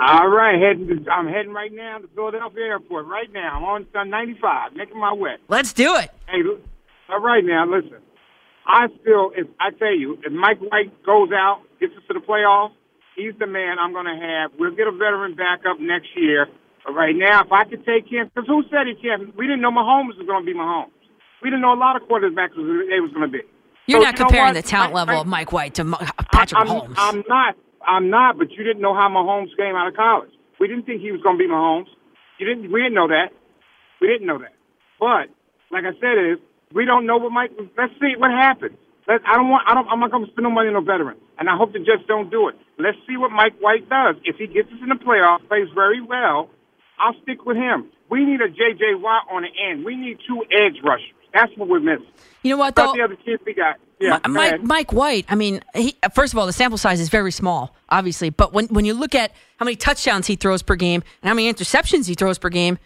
All 0.00 0.26
right, 0.26 0.60
heading. 0.60 1.06
I'm 1.08 1.28
heading 1.28 1.52
right 1.52 1.72
now 1.72 1.98
to 1.98 2.08
Philadelphia 2.08 2.64
Airport. 2.64 3.06
Right 3.06 3.32
now, 3.32 3.58
I'm 3.58 3.64
on 3.64 3.86
uh, 3.94 4.02
95, 4.02 4.72
making 4.72 4.98
my 4.98 5.12
way. 5.12 5.36
Let's 5.46 5.72
do 5.72 5.94
it. 5.94 6.10
Hey, 6.26 6.42
all 7.08 7.20
right 7.20 7.44
now, 7.44 7.66
listen. 7.66 7.98
I 8.66 8.86
still, 9.00 9.32
if 9.34 9.46
I 9.60 9.70
tell 9.70 9.94
you 9.94 10.18
if 10.24 10.32
Mike 10.32 10.58
White 10.60 10.92
goes 11.04 11.30
out, 11.34 11.62
gets 11.80 11.92
us 11.96 12.02
to 12.08 12.14
the 12.14 12.20
playoffs, 12.20 12.72
he's 13.16 13.34
the 13.38 13.46
man 13.46 13.78
I'm 13.80 13.92
going 13.92 14.06
to 14.06 14.14
have. 14.16 14.52
We'll 14.58 14.74
get 14.74 14.86
a 14.86 14.92
veteran 14.92 15.34
backup 15.34 15.80
next 15.80 16.08
year. 16.16 16.46
But 16.84 16.92
right 16.94 17.14
now, 17.14 17.42
if 17.44 17.52
I 17.52 17.64
could 17.64 17.84
take 17.86 18.06
him, 18.10 18.30
because 18.34 18.46
who 18.46 18.62
said 18.70 18.86
he 18.86 18.94
can't? 19.00 19.34
We 19.36 19.46
didn't 19.46 19.60
know 19.62 19.70
Mahomes 19.70 20.18
was 20.18 20.26
going 20.26 20.42
to 20.42 20.46
be 20.46 20.54
Mahomes. 20.56 20.90
We 21.42 21.50
didn't 21.50 21.62
know 21.62 21.74
a 21.74 21.78
lot 21.78 21.96
of 21.96 22.02
quarterbacks 22.08 22.54
was 22.56 22.86
they 22.90 22.98
was 23.00 23.10
going 23.12 23.26
to 23.26 23.32
be. 23.32 23.42
You're 23.86 24.00
So, 24.00 24.04
not 24.06 24.18
you 24.18 24.24
comparing 24.24 24.54
the 24.54 24.62
talent 24.62 24.92
Mike- 24.94 25.06
level 25.06 25.20
of 25.22 25.26
Mike 25.26 25.52
White 25.52 25.74
to 25.74 25.84
Mo- 25.84 25.98
uh, 26.00 26.06
Patrick 26.32 26.60
I'm, 26.60 26.66
Mahomes. 26.68 26.94
I'm 26.96 27.24
not. 27.28 27.54
I'm 27.86 28.10
not. 28.10 28.38
But 28.38 28.50
you 28.52 28.62
didn't 28.62 28.80
know 28.82 28.94
how 28.94 29.08
Mahomes 29.08 29.50
came 29.56 29.74
out 29.74 29.88
of 29.88 29.94
college. 29.94 30.30
We 30.60 30.68
didn't 30.68 30.86
think 30.86 31.00
he 31.02 31.10
was 31.10 31.20
going 31.22 31.36
to 31.36 31.42
be 31.42 31.50
Mahomes. 31.50 31.86
You 32.38 32.46
didn't. 32.46 32.70
We 32.72 32.80
didn't 32.80 32.94
know 32.94 33.08
that. 33.08 33.30
We 34.00 34.06
didn't 34.06 34.26
know 34.26 34.38
that. 34.38 34.54
But 34.98 35.30
like 35.74 35.82
I 35.84 35.94
said, 36.00 36.14
is 36.18 36.38
we 36.74 36.84
don't 36.84 37.06
know 37.06 37.18
what 37.18 37.32
Mike. 37.32 37.52
Let's 37.76 37.92
see 38.00 38.14
what 38.16 38.30
happens. 38.30 38.76
Let, 39.08 39.20
I 39.26 39.36
don't 39.36 39.48
want. 39.48 39.64
I 39.68 39.74
don't. 39.74 39.88
I'm 39.88 40.00
not 40.00 40.10
going 40.10 40.24
to 40.24 40.30
spend 40.30 40.44
no 40.44 40.50
money 40.50 40.68
on 40.68 40.74
no 40.74 40.80
veteran, 40.80 41.16
and 41.38 41.48
I 41.48 41.56
hope 41.56 41.72
the 41.72 41.80
Jets 41.80 42.02
don't 42.06 42.30
do 42.30 42.48
it. 42.48 42.56
Let's 42.78 42.98
see 43.06 43.16
what 43.16 43.30
Mike 43.30 43.54
White 43.60 43.88
does. 43.88 44.16
If 44.24 44.36
he 44.36 44.46
gets 44.46 44.68
us 44.68 44.78
in 44.82 44.88
the 44.88 44.94
playoffs, 44.94 45.46
plays 45.48 45.68
very 45.74 46.00
well, 46.00 46.50
I'll 46.98 47.14
stick 47.22 47.44
with 47.44 47.56
him. 47.56 47.90
We 48.10 48.24
need 48.24 48.40
a 48.40 48.48
J.J. 48.48 48.96
Watt 48.96 49.24
on 49.30 49.42
the 49.42 49.48
end. 49.70 49.84
We 49.84 49.96
need 49.96 50.18
two 50.26 50.44
edge 50.52 50.76
rushers. 50.84 51.12
That's 51.32 51.50
what 51.56 51.68
we're 51.68 51.80
missing. 51.80 52.06
You 52.42 52.50
know 52.50 52.58
what, 52.58 52.74
though? 52.74 52.92
the 52.92 53.02
other 53.02 53.16
kids 53.16 53.42
we 53.46 53.54
got. 53.54 53.76
Yeah, 53.98 54.16
Mi- 54.16 54.20
go 54.22 54.32
Mike. 54.32 54.62
Mike 54.62 54.92
White, 54.92 55.26
I 55.28 55.34
mean, 55.34 55.62
he, 55.74 55.96
first 56.14 56.32
of 56.32 56.38
all, 56.38 56.46
the 56.46 56.52
sample 56.52 56.76
size 56.76 57.00
is 57.00 57.08
very 57.08 57.32
small, 57.32 57.74
obviously. 57.88 58.30
But 58.30 58.52
when, 58.52 58.66
when 58.66 58.84
you 58.84 58.94
look 58.94 59.14
at 59.14 59.32
how 59.56 59.64
many 59.64 59.76
touchdowns 59.76 60.26
he 60.26 60.36
throws 60.36 60.62
per 60.62 60.76
game 60.76 61.02
and 61.22 61.28
how 61.28 61.34
many 61.34 61.52
interceptions 61.52 62.06
he 62.06 62.14
throws 62.14 62.38
per 62.38 62.48
game, 62.48 62.78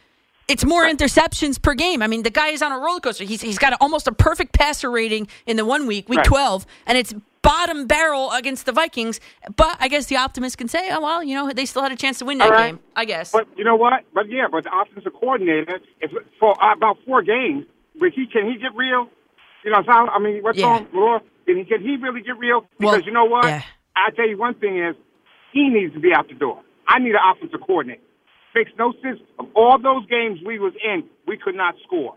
it's 0.49 0.65
more 0.65 0.85
interceptions 0.85 1.61
per 1.61 1.75
game. 1.75 2.03
I 2.03 2.07
mean, 2.07 2.23
the 2.23 2.31
guy 2.31 2.49
is 2.49 2.63
on 2.63 2.73
a 2.73 2.79
roller 2.79 3.01
coaster. 3.01 3.25
He's, 3.25 3.41
he's 3.41 3.59
got 3.59 3.73
a, 3.73 3.77
almost 3.81 4.07
a 4.07 4.13
perfect 4.13 4.53
passer 4.53 4.91
rating 4.91 5.29
in 5.47 5.57
the 5.57 5.65
one 5.65 5.87
week, 5.87 6.09
week 6.09 6.19
Right. 6.19 6.27
12, 6.27 6.67
and 6.87 6.97
it's 6.99 7.15
bottom 7.43 7.87
barrel 7.87 8.31
against 8.33 8.67
the 8.67 8.73
Vikings. 8.73 9.21
But 9.57 9.77
I 9.81 9.89
guess 9.89 10.07
the 10.07 10.17
optimist 10.17 10.59
can 10.59 10.69
say, 10.69 10.91
oh, 10.91 11.01
well, 11.01 11.23
you 11.23 11.35
know, 11.35 11.53
they 11.53 11.67
still 11.67 11.83
had 11.83 11.93
a 11.93 11.97
chance 11.97 12.19
to 12.19 12.25
win 12.25 12.39
that 12.39 12.51
right. 12.51 12.67
game, 12.73 12.81
I 12.95 13.05
guess. 13.05 13.33
But 13.33 13.49
you 13.57 13.65
know 13.65 13.77
what? 13.77 14.05
But 14.15 14.29
yeah, 14.29 14.47
but 14.51 14.65
the 14.65 14.71
offensive 14.77 15.13
coordinator, 15.19 15.79
if 16.01 16.11
for 16.41 16.61
uh, 16.63 16.75
about 16.75 16.99
four 17.07 17.23
games, 17.23 17.67
but 17.99 18.11
he 18.15 18.27
can 18.27 18.47
he 18.51 18.59
get 18.59 18.75
real? 18.75 19.09
You 19.65 19.73
know, 19.73 19.83
so 19.85 19.91
I 19.93 20.19
mean, 20.19 20.43
what's 20.43 20.59
Yeah. 20.59 20.67
wrong, 20.67 20.87
Laura? 20.93 21.21
Can 21.47 21.57
he 21.59 21.65
can 21.65 21.81
he 21.83 21.97
really 21.97 22.21
get 22.23 22.39
real? 22.39 22.63
Because 22.79 22.93
Well, 22.99 23.01
you 23.03 23.13
know 23.13 23.25
what? 23.25 23.47
yeah. 23.47 23.63
I 23.97 24.11
tell 24.11 24.29
you 24.29 24.37
one 24.37 24.55
thing 24.55 24.79
is, 24.79 24.95
he 25.53 25.69
needs 25.69 25.95
to 25.95 26.01
be 26.01 26.13
out 26.13 26.29
the 26.29 26.35
door. 26.35 26.61
I 26.87 26.99
need 26.99 27.13
an 27.13 27.21
offensive 27.33 27.61
coordinator. 27.67 28.03
Makes 28.57 28.73
no 28.79 28.93
sense. 29.03 29.21
Of 29.39 29.47
all 29.55 29.79
those 29.79 30.07
games 30.07 30.41
we 30.45 30.59
was 30.59 30.73
in, 30.83 31.05
we 31.29 31.37
could 31.37 31.55
not 31.55 31.75
score. 31.85 32.15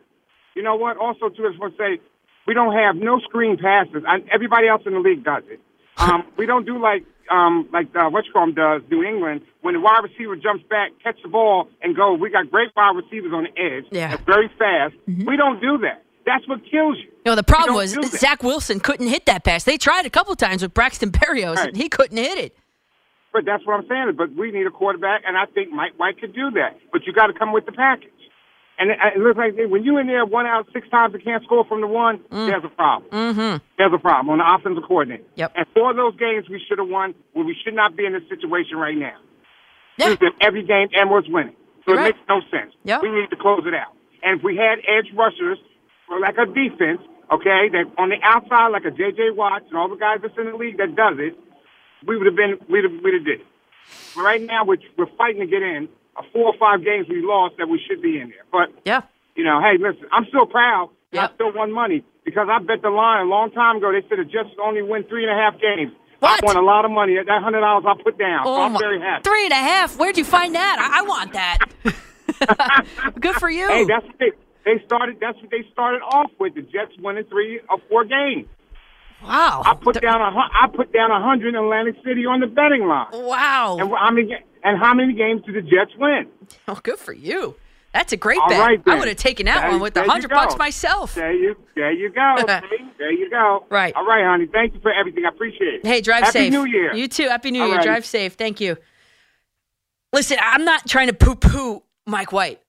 You 0.56 0.64
know 0.64 0.76
what? 0.76 0.96
Also, 0.98 1.28
too, 1.30 1.46
I 1.46 1.50
just 1.50 1.60
want 1.60 1.76
to 1.76 1.84
say, 1.84 2.02
we 2.48 2.54
don't 2.54 2.74
have 2.74 2.96
no 2.96 3.20
screen 3.20 3.58
passes. 3.58 4.04
I, 4.08 4.24
everybody 4.34 4.68
else 4.68 4.82
in 4.86 4.94
the 4.94 5.00
league 5.00 5.24
does 5.24 5.44
it. 5.48 5.60
Um, 6.00 6.24
we 6.38 6.46
don't 6.46 6.66
do 6.66 6.82
like 6.82 7.04
um, 7.30 7.68
like 7.74 7.88
uh, 7.94 8.10
what 8.10 8.24
does 8.56 8.82
New 8.90 9.04
England 9.04 9.42
when 9.60 9.74
the 9.74 9.82
wide 9.82 10.00
receiver 10.02 10.38
jumps 10.38 10.64
back, 10.70 10.92
catch 11.04 11.18
the 11.22 11.28
ball, 11.28 11.68
and 11.82 11.94
go. 11.94 12.14
We 12.14 12.30
got 12.30 12.50
great 12.50 12.70
wide 12.74 12.96
receivers 12.96 13.34
on 13.34 13.44
the 13.44 13.62
edge. 13.62 13.84
Yeah. 13.92 14.16
Very 14.26 14.50
fast. 14.58 14.96
We 15.06 15.36
don't 15.36 15.60
do 15.60 15.78
that. 15.80 16.06
That's 16.26 16.48
what 16.48 16.62
kills 16.72 16.98
you. 17.04 17.12
No, 17.26 17.36
the 17.36 17.44
problem 17.44 17.76
was. 17.76 17.92
Zach 18.18 18.44
Wilson 18.44 18.80
couldn't 18.80 19.08
hit 19.08 19.26
that 19.26 19.44
pass. 19.44 19.66
They 19.66 19.78
tried 19.78 20.06
a 20.06 20.10
couple 20.10 20.34
times 20.38 20.62
with 20.62 20.74
Braxton 20.74 21.12
Berrios, 21.12 21.58
Right. 21.58 21.68
and 21.68 21.76
he 21.76 21.90
couldn't 21.90 22.16
hit 22.18 22.38
it. 22.38 22.58
But 23.32 23.46
that's 23.46 23.66
what 23.66 23.80
I'm 23.80 23.88
saying. 23.88 24.14
But 24.18 24.34
we 24.36 24.52
need 24.52 24.66
a 24.66 24.72
quarterback, 24.72 25.22
and 25.26 25.38
I 25.38 25.46
think 25.46 25.72
Mike 25.72 25.94
White 25.98 26.20
could 26.20 26.34
do 26.34 26.52
that. 26.52 26.78
But 26.92 27.06
you 27.06 27.14
got 27.14 27.28
to 27.28 27.34
come 27.34 27.54
with 27.54 27.66
the 27.66 27.72
package. 27.72 28.10
And 28.80 28.92
it, 28.92 28.98
it 29.16 29.20
looks 29.20 29.38
like 29.38 29.54
when 29.70 29.84
you 29.84 29.98
in 29.98 30.08
there 30.08 30.26
one 30.26 30.46
out 30.46 30.68
six 30.72 30.88
times 30.90 31.14
and 31.14 31.24
can't 31.24 31.44
score 31.44 31.66
from 31.66 31.82
the 31.82 31.88
one, 31.88 32.22
there's 32.32 32.64
a 32.64 32.70
problem. 32.70 33.12
Mm-hmm. 33.12 33.58
There's 33.78 33.94
a 33.94 34.00
problem 34.00 34.30
on 34.30 34.38
the 34.40 34.48
offensive 34.48 34.84
coordinator. 34.88 35.26
Yep. 35.36 35.52
And 35.56 35.66
four 35.74 35.92
of 35.92 35.98
those 35.98 36.16
games 36.16 36.48
we 36.50 36.64
should 36.68 36.80
have 36.80 36.88
won. 36.88 37.14
Well, 37.36 37.44
we 37.44 37.56
should 37.62 37.76
not 37.76 37.98
be 37.98 38.06
in 38.06 38.14
this 38.14 38.24
situation 38.30 38.78
right 38.78 38.96
now. 38.96 39.20
Yeah. 39.98 40.16
Every 40.40 40.64
game 40.64 40.88
was 41.12 41.26
winning. 41.28 41.56
So 41.86 41.92
You're 41.92 42.00
it 42.00 42.04
right. 42.04 42.16
makes 42.16 42.28
no 42.30 42.40
sense. 42.50 42.74
Yep. 42.86 43.04
We 43.04 43.12
need 43.12 43.30
to 43.30 43.36
close 43.36 43.64
it 43.68 43.74
out. 43.74 43.92
And 44.24 44.40
if 44.40 44.44
we 44.44 44.56
had 44.56 44.80
edge 44.88 45.12
rushers, 45.14 45.60
like 46.10 46.38
a 46.40 46.46
defense, 46.46 47.02
okay, 47.32 47.68
that 47.76 47.84
on 47.98 48.10
the 48.10 48.20
outside, 48.24 48.70
like 48.70 48.86
a 48.86 48.92
J.J. 48.92 49.32
Watts 49.36 49.66
and 49.70 49.78
all 49.78 49.90
the 49.90 50.00
guys 50.00 50.20
that's 50.22 50.38
in 50.38 50.52
the 50.52 50.58
league 50.58 50.78
that 50.78 50.96
does 50.96 51.20
it, 51.20 51.36
we 52.06 52.18
would 52.18 52.26
have 52.28 52.36
been, 52.36 52.58
we'd 52.70 52.84
have, 52.84 52.94
we'd 53.04 53.14
have 53.14 53.26
did 53.26 53.42
it. 53.42 53.48
But 54.16 54.22
right 54.24 54.42
now, 54.42 54.66
we're, 54.66 54.78
we're 54.98 55.10
fighting 55.18 55.42
to 55.42 55.48
get 55.48 55.62
in. 55.62 55.90
A 56.18 56.24
four 56.34 56.48
or 56.48 56.58
five 56.60 56.84
games 56.84 57.08
we 57.08 57.22
lost 57.24 57.56
that 57.60 57.70
we 57.70 57.80
should 57.88 58.02
be 58.02 58.20
in 58.20 58.30
there. 58.30 58.44
But, 58.52 58.70
Yeah. 58.86 59.02
you 59.36 59.44
know, 59.44 59.62
hey, 59.62 59.78
listen, 59.80 60.06
I'm 60.12 60.26
still 60.26 60.46
proud. 60.46 60.90
Yep. 61.14 61.32
I 61.32 61.34
still 61.36 61.54
won 61.54 61.72
money 61.72 62.04
because 62.26 62.48
I 62.52 62.60
bet 62.60 62.82
the 62.82 62.90
line 62.90 63.22
a 63.26 63.30
long 63.30 63.52
time 63.52 63.78
ago. 63.78 63.92
They 63.92 64.06
said 64.10 64.20
the 64.20 64.26
Jets 64.26 64.50
only 64.62 64.82
win 64.82 65.06
three 65.06 65.24
and 65.26 65.32
a 65.32 65.36
half 65.42 65.60
games. 65.62 65.94
What? 66.20 66.44
I 66.44 66.46
won 66.46 66.58
a 66.58 66.62
lot 66.62 66.84
of 66.86 66.92
money. 66.92 67.16
That 67.16 67.42
hundred 67.42 67.62
dollars 67.62 67.86
I 67.88 68.04
put 68.04 68.18
down. 68.20 68.44
so 68.46 68.52
Oh 68.54 68.62
I'm 68.64 68.74
my- 68.74 68.80
very 68.80 69.00
happy. 69.00 69.24
Three 69.24 69.46
and 69.46 69.54
a 69.54 69.56
half. 69.56 69.98
Where'd 69.98 70.18
you 70.18 70.26
find 70.26 70.54
that? 70.56 70.78
I, 70.78 71.00
I 71.00 71.02
want 71.04 71.34
that. 71.34 73.16
Good 73.20 73.36
for 73.36 73.50
you. 73.50 73.68
Hey, 73.68 73.86
that's 73.86 74.06
what 74.06 74.20
they 74.20 74.32
they 74.66 74.84
started. 74.86 75.18
That's 75.22 75.40
what 75.42 75.50
they 75.50 75.64
started 75.72 76.02
off 76.02 76.32
with. 76.40 76.56
The 76.56 76.62
Jets 76.62 76.92
winning 77.00 77.24
three 77.26 77.62
or 77.70 77.78
four 77.90 78.04
games. 78.06 78.48
Wow. 79.24 79.62
I 79.66 79.74
put 79.76 80.02
down 80.02 80.22
a 80.22 80.26
I 80.26 80.68
put 80.74 80.92
down 80.94 81.12
a 81.12 81.22
hundred 81.24 81.50
in 81.50 81.56
Atlantic 81.56 81.96
City 82.06 82.26
on 82.26 82.40
the 82.40 82.48
betting 82.48 82.88
line. 82.88 83.08
Wow. 83.14 83.78
And 83.80 83.90
how 83.92 84.12
many 84.12 84.36
and 84.64 84.78
how 84.80 84.94
many 84.94 85.14
games 85.14 85.42
did 85.46 85.56
the 85.56 85.62
Jets 85.62 85.92
win? 85.98 86.28
Oh, 86.68 86.80
good 86.84 86.98
for 87.00 87.14
you. 87.14 87.56
That's 87.94 88.14
a 88.14 88.18
great 88.18 88.40
All 88.40 88.50
bet. 88.50 88.60
right, 88.60 88.80
I 88.86 89.00
would 89.00 89.08
have 89.08 89.18
taken 89.18 89.48
that 89.48 89.62
There- 89.62 89.72
one 89.72 89.80
with 89.80 89.96
the 89.96 90.04
hundred 90.04 90.30
bucks 90.30 90.56
myself. 90.58 91.16
There 91.16 91.34
you 91.34 91.56
there 91.76 91.92
you 91.92 92.10
go. 92.12 92.36
there 92.46 93.12
you 93.12 93.30
go. 93.32 93.66
Right. 93.70 93.96
All 93.96 94.06
right, 94.06 94.24
honey. 94.24 94.46
Thank 94.46 94.76
you 94.76 94.80
for 94.80 94.92
everything. 94.94 95.26
I 95.26 95.30
appreciate 95.30 95.76
it. 95.76 95.86
Hey, 95.86 96.00
drive 96.02 96.24
Happy 96.26 96.34
safe. 96.40 96.52
New 96.52 96.66
Year. 96.66 96.94
You 96.94 97.08
too. 97.08 97.28
Happy 97.30 97.50
New 97.52 97.62
All 97.62 97.68
Year. 97.68 97.78
right. 97.78 97.86
Drive 97.86 98.06
safe. 98.06 98.34
Thank 98.34 98.60
you. 98.62 98.78
Listen, 100.14 100.38
I'm 100.42 100.66
not 100.66 100.88
trying 100.88 101.08
to 101.08 101.14
poo-poo 101.14 101.84
Mike 102.08 102.32
White, 102.32 102.60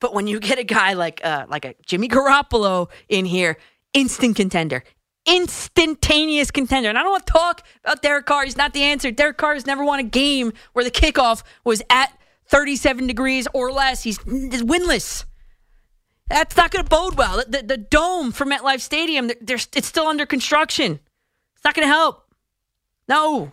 but 0.00 0.14
when 0.14 0.26
you 0.26 0.40
get 0.40 0.58
a 0.58 0.64
guy 0.64 0.94
like 0.94 1.20
uh, 1.24 1.46
like 1.48 1.64
a 1.64 1.74
Jimmy 1.86 2.08
Garoppolo 2.08 2.90
in 3.08 3.24
here, 3.24 3.58
instant 3.94 4.36
contender, 4.36 4.82
instantaneous 5.26 6.50
contender. 6.50 6.88
And 6.88 6.98
I 6.98 7.02
don't 7.02 7.12
want 7.12 7.26
to 7.26 7.32
talk 7.32 7.66
about 7.84 8.02
Derek 8.02 8.26
Carr. 8.26 8.44
He's 8.44 8.56
not 8.56 8.72
the 8.72 8.82
answer. 8.82 9.10
Derek 9.10 9.36
Carr 9.36 9.54
has 9.54 9.66
never 9.66 9.84
won 9.84 9.98
a 10.00 10.04
game 10.04 10.52
where 10.72 10.84
the 10.84 10.90
kickoff 10.90 11.42
was 11.64 11.82
at 11.90 12.16
37 12.46 13.06
degrees 13.06 13.46
or 13.54 13.70
less. 13.72 14.02
He's, 14.02 14.18
winless. 14.18 15.24
That's 16.28 16.56
not 16.56 16.70
going 16.70 16.84
to 16.84 16.88
bode 16.88 17.16
well. 17.16 17.38
The, 17.38 17.58
the, 17.58 17.62
the 17.62 17.76
dome 17.76 18.32
for 18.32 18.44
MetLife 18.44 18.80
Stadium, 18.80 19.28
they're, 19.28 19.36
they're- 19.40 19.58
it's 19.74 19.86
still 19.86 20.06
under 20.06 20.26
construction. 20.26 21.00
It's 21.54 21.64
not 21.64 21.74
going 21.74 21.86
to 21.86 21.92
help. 21.92 22.24
No. 23.08 23.52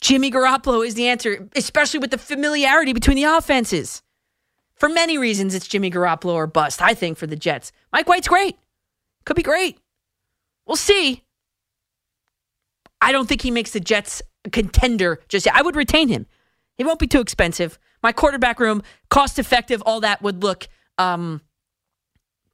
Jimmy 0.00 0.30
Garoppolo 0.30 0.86
is 0.86 0.94
the 0.94 1.08
answer, 1.08 1.48
especially 1.56 2.00
with 2.00 2.10
the 2.10 2.18
familiarity 2.18 2.92
between 2.92 3.16
the 3.16 3.24
offenses. 3.24 4.02
For 4.74 4.88
many 4.90 5.16
reasons, 5.16 5.54
it's 5.54 5.66
Jimmy 5.66 5.90
Garoppolo 5.90 6.34
or 6.34 6.46
bust, 6.46 6.82
I 6.82 6.92
think, 6.94 7.16
for 7.16 7.26
the 7.26 7.34
Jets. 7.36 7.72
Mike 7.92 8.06
White's 8.06 8.28
great. 8.28 8.56
Could 9.24 9.36
be 9.36 9.42
great. 9.42 9.78
We'll 10.66 10.76
see. 10.76 11.22
I 13.00 13.12
don't 13.12 13.28
think 13.28 13.42
he 13.42 13.50
makes 13.50 13.70
the 13.72 13.80
Jets 13.80 14.22
a 14.44 14.50
contender 14.50 15.20
just 15.28 15.46
yet. 15.46 15.54
I 15.54 15.62
would 15.62 15.76
retain 15.76 16.08
him. 16.08 16.26
He 16.76 16.84
won't 16.84 16.98
be 16.98 17.06
too 17.06 17.20
expensive. 17.20 17.78
My 18.02 18.12
quarterback 18.12 18.60
room, 18.60 18.82
cost 19.10 19.38
effective, 19.38 19.82
all 19.86 20.00
that 20.00 20.22
would 20.22 20.42
look 20.42 20.68
um, 20.98 21.40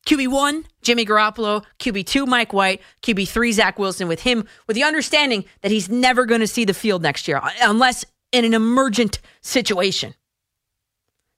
QB1, 0.06 0.64
Jimmy 0.82 1.04
Garoppolo, 1.04 1.64
QB2, 1.78 2.26
Mike 2.26 2.52
White, 2.52 2.80
QB3, 3.02 3.52
Zach 3.52 3.78
Wilson, 3.78 4.08
with 4.08 4.22
him, 4.22 4.44
with 4.66 4.74
the 4.74 4.82
understanding 4.82 5.44
that 5.62 5.70
he's 5.70 5.88
never 5.88 6.26
going 6.26 6.40
to 6.40 6.46
see 6.46 6.64
the 6.64 6.74
field 6.74 7.02
next 7.02 7.28
year 7.28 7.40
unless 7.62 8.04
in 8.32 8.44
an 8.44 8.54
emergent 8.54 9.20
situation. 9.42 10.14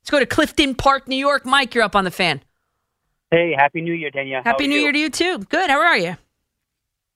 Let's 0.03 0.11
go 0.11 0.19
to 0.19 0.27
Clifton 0.27 0.75
Park, 0.75 1.09
New 1.09 1.17
York. 1.17 1.45
Mike, 1.45 1.75
you're 1.75 1.85
up 1.85 1.97
on 1.97 2.05
the 2.05 2.11
fan. 2.11 2.43
Hey, 3.31 3.55
happy 3.57 3.81
New 3.81 3.95
Year, 3.95 4.11
Danielle. 4.11 4.43
Happy 4.45 4.67
New 4.67 4.77
you? 4.77 4.83
Year 4.83 4.93
to 4.93 4.99
you, 4.99 5.11
too. 5.11 5.39
Good. 5.39 5.71
How 5.71 5.81
are 5.81 5.97
you? 5.97 6.17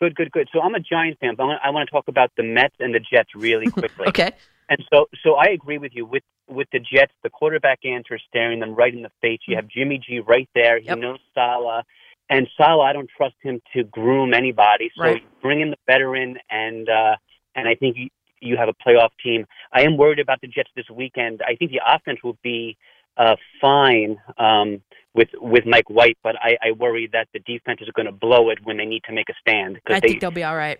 Good, 0.01 0.15
good, 0.15 0.31
good. 0.31 0.49
So 0.53 0.61
I'm 0.61 0.75
a 0.75 0.81
Giants 0.81 1.19
fan, 1.21 1.35
but 1.37 1.45
I 1.63 1.71
want, 1.71 1.89
to 1.89 1.93
talk 1.93 2.09
about 2.09 2.31
the 2.37 2.45
Mets 2.45 2.75
and 2.79 2.95
the 2.95 3.01
Jets 3.01 3.31
really 3.35 3.67
quickly. 3.71 4.09
Okay. 4.09 4.33
And 4.69 4.85
so, 4.93 5.07
so 5.25 5.35
I 5.35 5.47
agree 5.47 5.79
with 5.79 5.93
you 5.95 6.05
with 6.07 6.23
with 6.47 6.69
the 6.73 6.79
Jets. 6.79 7.13
The 7.23 7.31
quarterback 7.31 7.81
answer 7.85 8.19
staring 8.29 8.61
them 8.61 8.75
right 8.75 8.95
in 8.95 9.03
the 9.03 9.11
face. 9.21 9.41
You 9.49 9.57
have 9.57 9.67
Jimmy 9.67 9.99
G 9.99 10.21
right 10.21 10.49
there. 10.55 10.79
He 10.79 10.87
Yep. 10.87 10.99
knows 10.99 11.19
Salah, 11.35 11.85
and 12.29 12.47
Salah. 12.57 12.85
I 12.85 12.93
don't 12.93 13.09
trust 13.17 13.37
him 13.43 13.61
to 13.75 13.85
groom 13.85 14.35
anybody. 14.35 14.91
So 14.95 15.03
Right. 15.03 15.23
bring 15.41 15.61
in 15.61 15.71
the 15.71 15.79
veteran, 15.87 16.39
and 16.51 16.89
uh, 16.89 17.17
and 17.55 17.67
I 17.67 17.75
think 17.75 17.97
you, 17.97 18.09
you 18.41 18.57
have 18.57 18.69
a 18.69 18.75
playoff 18.75 19.11
team. 19.25 19.47
I 19.73 19.83
am 19.83 19.97
worried 19.97 20.19
about 20.19 20.41
the 20.43 20.49
Jets 20.49 20.71
this 20.77 20.89
weekend. 20.91 21.43
I 21.47 21.57
think 21.57 21.71
the 21.71 21.81
offense 21.85 22.23
will 22.23 22.39
be 22.43 22.77
uh, 23.17 23.37
fine 23.61 24.21
um, 24.37 24.83
with 25.19 25.29
with 25.41 25.67
Mike 25.67 25.91
White, 25.91 26.17
but 26.23 26.37
I, 26.41 26.57
I 26.63 26.73
worry 26.73 27.09
that 27.13 27.27
the 27.33 27.41
defense 27.41 27.81
is 27.83 27.89
going 27.97 28.07
to 28.07 28.13
blow 28.13 28.51
it 28.51 28.59
when 28.63 28.77
they 28.77 28.85
need 28.87 29.03
to 29.09 29.13
make 29.13 29.29
a 29.29 29.35
stand. 29.41 29.81
I 29.89 29.99
they, 29.99 30.09
think 30.09 30.21
they'll 30.21 30.31
be 30.31 30.45
all 30.45 30.57
right. 30.57 30.79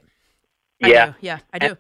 I 0.83 0.89
yeah, 0.89 1.07
do. 1.07 1.15
Yeah, 1.21 1.39
I 1.53 1.59
do. 1.59 1.77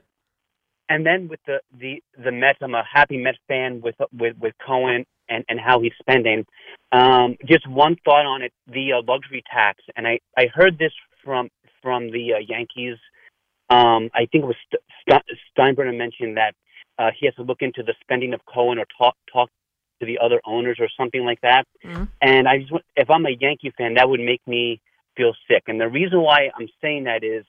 and 0.88 1.06
then 1.06 1.28
with 1.28 1.38
the 1.46 1.60
the 1.78 2.02
the 2.22 2.32
Mets, 2.32 2.58
I'm 2.60 2.74
a 2.74 2.82
happy 2.92 3.16
Mets 3.16 3.38
fan 3.46 3.80
with 3.80 3.94
with 4.12 4.36
with 4.38 4.54
Cohen 4.66 5.06
and 5.28 5.44
and 5.48 5.60
how 5.60 5.80
he's 5.80 5.92
spending. 6.00 6.44
Um, 6.90 7.36
just 7.46 7.64
one 7.68 7.96
thought 8.04 8.26
on 8.26 8.42
it: 8.42 8.52
the 8.66 8.94
uh, 8.94 9.02
luxury 9.06 9.44
tax, 9.52 9.84
and 9.96 10.08
I 10.08 10.18
I 10.36 10.46
heard 10.52 10.78
this 10.78 10.92
from 11.24 11.48
from 11.80 12.10
the 12.10 12.34
uh, 12.34 12.38
Yankees. 12.38 12.96
Um, 13.70 14.10
I 14.14 14.26
think 14.32 14.42
it 14.44 14.48
was 14.48 14.56
St- 15.08 15.22
Steinbrenner 15.56 15.96
mentioned 15.96 16.36
that 16.38 16.54
uh, 16.98 17.10
he 17.16 17.26
has 17.26 17.34
to 17.36 17.42
look 17.42 17.62
into 17.62 17.84
the 17.84 17.94
spending 18.00 18.34
of 18.34 18.40
Cohen 18.52 18.78
or 18.78 18.86
talk 18.98 19.14
talk 19.32 19.48
to 20.00 20.06
the 20.06 20.18
other 20.18 20.40
owners 20.44 20.78
or 20.80 20.88
something 20.96 21.24
like 21.24 21.40
that. 21.42 21.66
Mhm. 21.84 22.08
And 22.20 22.48
I 22.48 22.58
just, 22.60 22.72
if 22.96 23.10
I'm 23.10 23.26
a 23.26 23.30
Yankee 23.30 23.70
fan, 23.76 23.94
that 23.94 24.08
would 24.08 24.20
make 24.20 24.46
me 24.46 24.80
feel 25.16 25.34
sick. 25.48 25.64
And 25.66 25.80
the 25.80 25.88
reason 25.88 26.20
why 26.20 26.50
I'm 26.56 26.68
saying 26.80 27.04
that 27.04 27.24
is, 27.24 27.44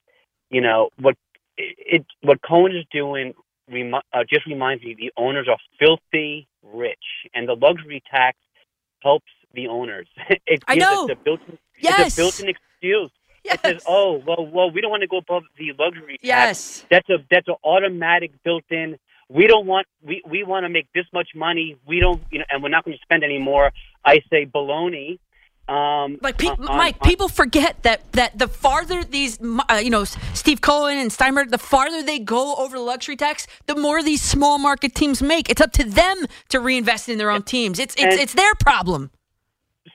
you 0.50 0.60
know, 0.60 0.90
what 0.98 1.16
it, 1.56 2.04
what 2.22 2.40
Cohen 2.42 2.74
is 2.74 2.84
doing 2.90 3.34
remi- 3.70 4.00
uh, 4.12 4.24
just 4.28 4.46
reminds 4.46 4.82
me 4.82 4.94
the 4.94 5.12
owners 5.16 5.46
are 5.48 5.58
filthy 5.78 6.48
rich, 6.62 6.98
and 7.34 7.48
the 7.48 7.54
luxury 7.54 8.02
tax 8.10 8.38
helps 9.02 9.30
the 9.54 9.68
owners. 9.68 10.08
it 10.46 10.62
I 10.66 10.74
gives 10.74 10.86
know. 10.86 11.04
It's 11.06 11.12
a 11.20 11.22
built-in, 11.24 11.58
Yes. 11.78 12.06
it's 12.08 12.14
a 12.18 12.20
built-in 12.20 12.48
excuse. 12.48 13.10
Yes. 13.44 13.54
It 13.56 13.60
says, 13.62 13.82
"Oh, 13.88 14.22
well, 14.26 14.46
well, 14.46 14.70
we 14.70 14.80
don't 14.82 14.90
want 14.90 15.00
to 15.02 15.06
go 15.06 15.16
above 15.18 15.44
the 15.56 15.72
luxury 15.78 16.18
tax. 16.18 16.24
Yes. 16.24 16.86
That's 16.90 17.08
a 17.08 17.18
that's 17.30 17.48
an 17.48 17.54
automatic 17.64 18.32
built-in. 18.44 18.98
We 19.32 19.46
don't 19.46 19.66
want 19.66 19.86
we 20.02 20.22
we 20.28 20.42
want 20.42 20.64
to 20.64 20.68
make 20.68 20.88
this 20.92 21.06
much 21.12 21.28
money. 21.34 21.76
We 21.86 22.00
don't, 22.00 22.20
you 22.32 22.40
know, 22.40 22.44
and 22.50 22.62
we're 22.62 22.68
not 22.68 22.84
going 22.84 22.96
to 22.96 23.02
spend 23.02 23.22
any 23.24 23.38
more." 23.38 23.70
I 24.04 24.20
say 24.30 24.44
baloney. 24.46 25.18
Um, 25.68 26.18
Like, 26.20 26.36
pe- 26.36 26.48
on- 26.48 26.64
Mike, 26.64 26.96
on- 27.00 27.08
people 27.08 27.28
forget 27.28 27.84
that 27.84 28.10
that 28.12 28.36
the 28.36 28.48
farther 28.48 29.04
these, 29.04 29.38
uh, 29.40 29.80
you 29.80 29.90
know, 29.90 30.02
Steve 30.34 30.60
Cohen 30.60 30.98
and 30.98 31.12
Steinberg, 31.12 31.50
the 31.50 31.58
farther 31.58 32.02
they 32.02 32.18
go 32.18 32.56
over 32.56 32.76
the 32.76 32.82
luxury 32.82 33.14
tax, 33.14 33.46
the 33.66 33.76
more 33.76 34.02
these 34.02 34.20
small 34.20 34.58
market 34.58 34.96
teams 34.96 35.22
make. 35.22 35.48
It's 35.48 35.60
up 35.60 35.70
to 35.74 35.84
them 35.84 36.26
to 36.48 36.58
reinvest 36.58 37.08
in 37.08 37.18
their 37.18 37.30
own 37.30 37.44
teams. 37.44 37.78
It's 37.78 37.94
it's 37.94 38.02
And- 38.14 38.20
it's 38.20 38.34
their 38.34 38.54
problem. 38.56 39.12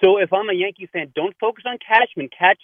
So 0.01 0.17
if 0.17 0.31
I'm 0.31 0.49
a 0.49 0.53
Yankee 0.53 0.85
fan, 0.87 1.11
don't 1.13 1.35
focus 1.39 1.65
on 1.67 1.77
Cashman. 1.85 2.29
Cash, 2.29 2.57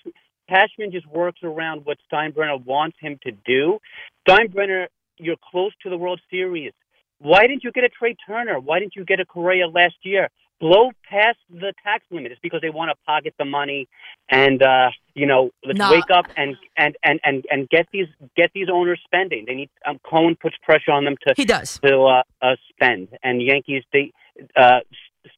Cashman 0.48 0.92
just 0.92 1.08
works 1.08 1.40
around 1.44 1.86
what 1.86 1.98
Steinbrenner 2.12 2.64
wants 2.64 2.98
him 3.00 3.20
to 3.24 3.32
do. 3.32 3.80
Steinbrenner, 4.28 4.88
you're 5.22 5.42
close 5.52 5.72
to 5.84 5.90
the 5.90 5.98
World 5.98 6.20
Series. 6.30 6.74
Why 7.20 7.42
didn't 7.48 7.64
you 7.64 7.72
get 7.72 7.84
a 7.84 7.90
Trea 7.90 8.16
Turner? 8.28 8.60
Why 8.60 8.80
didn't 8.80 8.96
you 8.96 9.06
get 9.06 9.20
a 9.20 9.26
Correa 9.26 9.68
last 9.68 9.96
year? 10.04 10.30
Blow 10.60 10.92
past 11.10 11.38
the 11.50 11.74
tax 11.84 12.04
limit. 12.12 12.32
It's 12.32 12.42
because 12.42 12.62
they 12.62 12.70
want 12.70 12.90
to 12.92 12.96
pocket 13.06 13.34
the 13.40 13.46
money, 13.46 13.88
and 14.30 14.62
uh, 14.62 14.90
you 15.16 15.26
know, 15.26 15.50
let's 15.66 15.80
No. 15.80 15.92
wake 15.92 16.12
up 16.14 16.26
and, 16.38 16.56
and, 16.78 16.96
and, 17.04 17.20
and, 17.24 17.46
and 17.50 17.68
get 17.70 17.88
these 17.92 18.08
get 18.36 18.52
these 18.54 18.68
owners 18.72 19.00
spending. 19.04 19.46
They 19.48 19.56
need. 19.56 19.70
Um, 19.88 20.00
Cohen 20.08 20.36
puts 20.40 20.56
pressure 20.62 20.92
on 20.92 21.04
them 21.06 21.16
to 21.28 21.34
He 21.36 21.46
does. 21.46 21.80
to 21.84 22.02
uh, 22.04 22.24
uh, 22.44 22.56
spend, 22.70 23.08
and 23.24 23.42
Yankees 23.42 23.84
they 23.92 24.12
uh, 24.56 24.82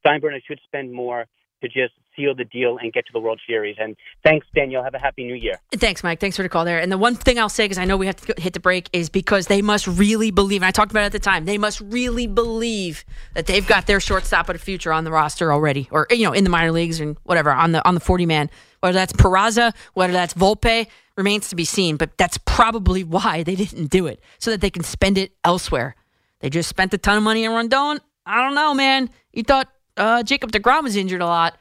Steinbrenner 0.06 0.42
should 0.46 0.60
spend 0.66 0.92
more 0.92 1.26
to 1.62 1.68
just 1.70 1.94
seal 2.16 2.36
the 2.36 2.46
deal 2.46 2.78
and 2.78 2.92
get 2.94 3.06
to 3.06 3.14
the 3.14 3.20
World 3.20 3.40
Series. 3.48 3.76
And 3.80 3.96
thanks, 4.24 4.48
Daniel. 4.56 4.84
Have 4.84 4.94
a 4.94 5.00
happy 5.00 5.24
New 5.24 5.36
Year. 5.36 5.60
Thanks, 5.72 6.04
Mike. 6.04 6.20
Thanks 6.20 6.38
for 6.38 6.44
the 6.44 6.50
call 6.50 6.66
there. 6.66 6.80
And 6.80 6.92
the 6.92 6.98
one 6.98 7.16
thing 7.16 7.40
I'll 7.40 7.50
say, 7.50 7.66
because 7.66 7.78
I 7.78 7.86
know 7.86 7.98
we 7.98 8.06
have 8.06 8.16
to 8.18 8.42
hit 8.42 8.54
the 8.54 8.60
break, 8.60 8.90
is 8.94 9.10
because 9.10 9.48
they 9.48 9.62
must 9.62 9.88
really 9.88 10.32
believe, 10.32 10.62
and 10.62 10.68
I 10.68 10.72
talked 10.72 10.92
about 10.92 11.04
it 11.04 11.08
at 11.08 11.12
the 11.12 11.20
time, 11.20 11.46
they 11.46 11.58
must 11.58 11.82
really 11.82 12.28
believe 12.28 13.04
that 13.34 13.46
they've 13.46 13.66
got 13.66 13.88
their 13.88 14.00
shortstop 14.00 14.50
of 14.50 14.54
the 14.54 14.60
future 14.60 14.94
on 14.94 15.04
the 15.04 15.12
roster 15.12 15.52
already, 15.52 15.88
or 15.92 16.08
you 16.10 16.24
know, 16.24 16.34
in 16.34 16.44
the 16.44 16.50
minor 16.50 16.72
leagues 16.72 17.00
and 17.00 17.18
whatever 17.24 17.52
on 17.52 17.72
the 17.72 17.88
on 17.88 17.94
the 17.94 18.02
forty 18.02 18.26
man. 18.26 18.50
Whether 18.80 18.94
that's 18.94 19.14
Peraza, 19.14 19.74
whether 19.94 20.12
that's 20.12 20.34
Volpe, 20.34 20.88
remains 21.16 21.50
to 21.50 21.56
be 21.56 21.64
seen. 21.64 21.96
But 21.96 22.18
that's 22.18 22.38
probably 22.40 23.04
why 23.04 23.44
they 23.44 23.56
didn't 23.56 23.88
do 23.88 24.08
it, 24.08 24.22
so 24.40 24.52
that 24.52 24.62
they 24.62 24.70
can 24.70 24.84
spend 24.84 25.18
it 25.18 25.32
elsewhere. 25.44 25.96
They 26.40 26.50
just 26.50 26.68
spent 26.68 26.94
a 26.94 26.98
ton 26.98 27.18
of 27.18 27.24
money 27.24 27.46
on 27.48 27.70
Rodon. 27.70 28.00
I 28.26 28.44
don't 28.44 28.56
know, 28.56 28.74
man. 28.74 29.10
You 29.32 29.44
thought 29.44 29.70
uh, 29.96 30.24
Jacob 30.24 30.52
Degrom 30.52 30.84
was 30.84 30.96
injured 30.96 31.22
a 31.22 31.26
lot. 31.26 31.58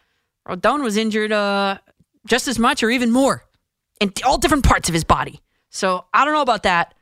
Rodon 0.48 0.83
was 0.83 0.96
injured 0.96 1.33
uh, 1.33 1.78
just 2.26 2.48
as 2.48 2.59
much 2.59 2.83
or 2.83 2.90
even 2.90 3.11
more 3.11 3.44
in 4.00 4.12
all 4.24 4.38
different 4.38 4.64
parts 4.64 4.88
of 4.88 4.92
his 4.94 5.05
body. 5.05 5.40
So 5.70 6.05
I 6.12 6.24
don't 6.24 6.35
know 6.35 6.42
about 6.42 6.64
that. 6.64 6.94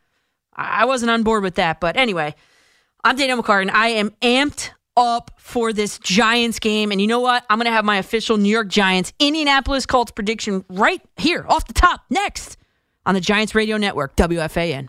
I 0.54 0.84
wasn't 0.84 1.10
on 1.10 1.22
board 1.22 1.42
with 1.42 1.54
that. 1.56 1.80
But 1.80 1.96
anyway, 1.96 2.34
I'm 3.02 3.16
Danielle 3.16 3.42
McCartan. 3.42 3.70
I 3.70 3.88
am 3.88 4.10
amped 4.22 4.70
up 4.96 5.30
for 5.38 5.72
this 5.72 5.98
Giants 5.98 6.58
game. 6.58 6.92
And 6.92 7.00
you 7.00 7.06
know 7.06 7.20
what? 7.20 7.44
I'm 7.48 7.58
going 7.58 7.66
to 7.66 7.72
have 7.72 7.84
my 7.84 7.96
official 7.96 8.36
New 8.36 8.50
York 8.50 8.68
Giants 8.68 9.12
Indianapolis 9.18 9.86
Colts 9.86 10.12
prediction 10.12 10.64
right 10.68 11.00
here 11.16 11.46
off 11.48 11.66
the 11.66 11.72
top 11.72 12.02
next 12.10 12.56
on 13.06 13.14
the 13.14 13.20
Giants 13.20 13.54
Radio 13.54 13.76
Network, 13.76 14.14
WFAN. 14.16 14.88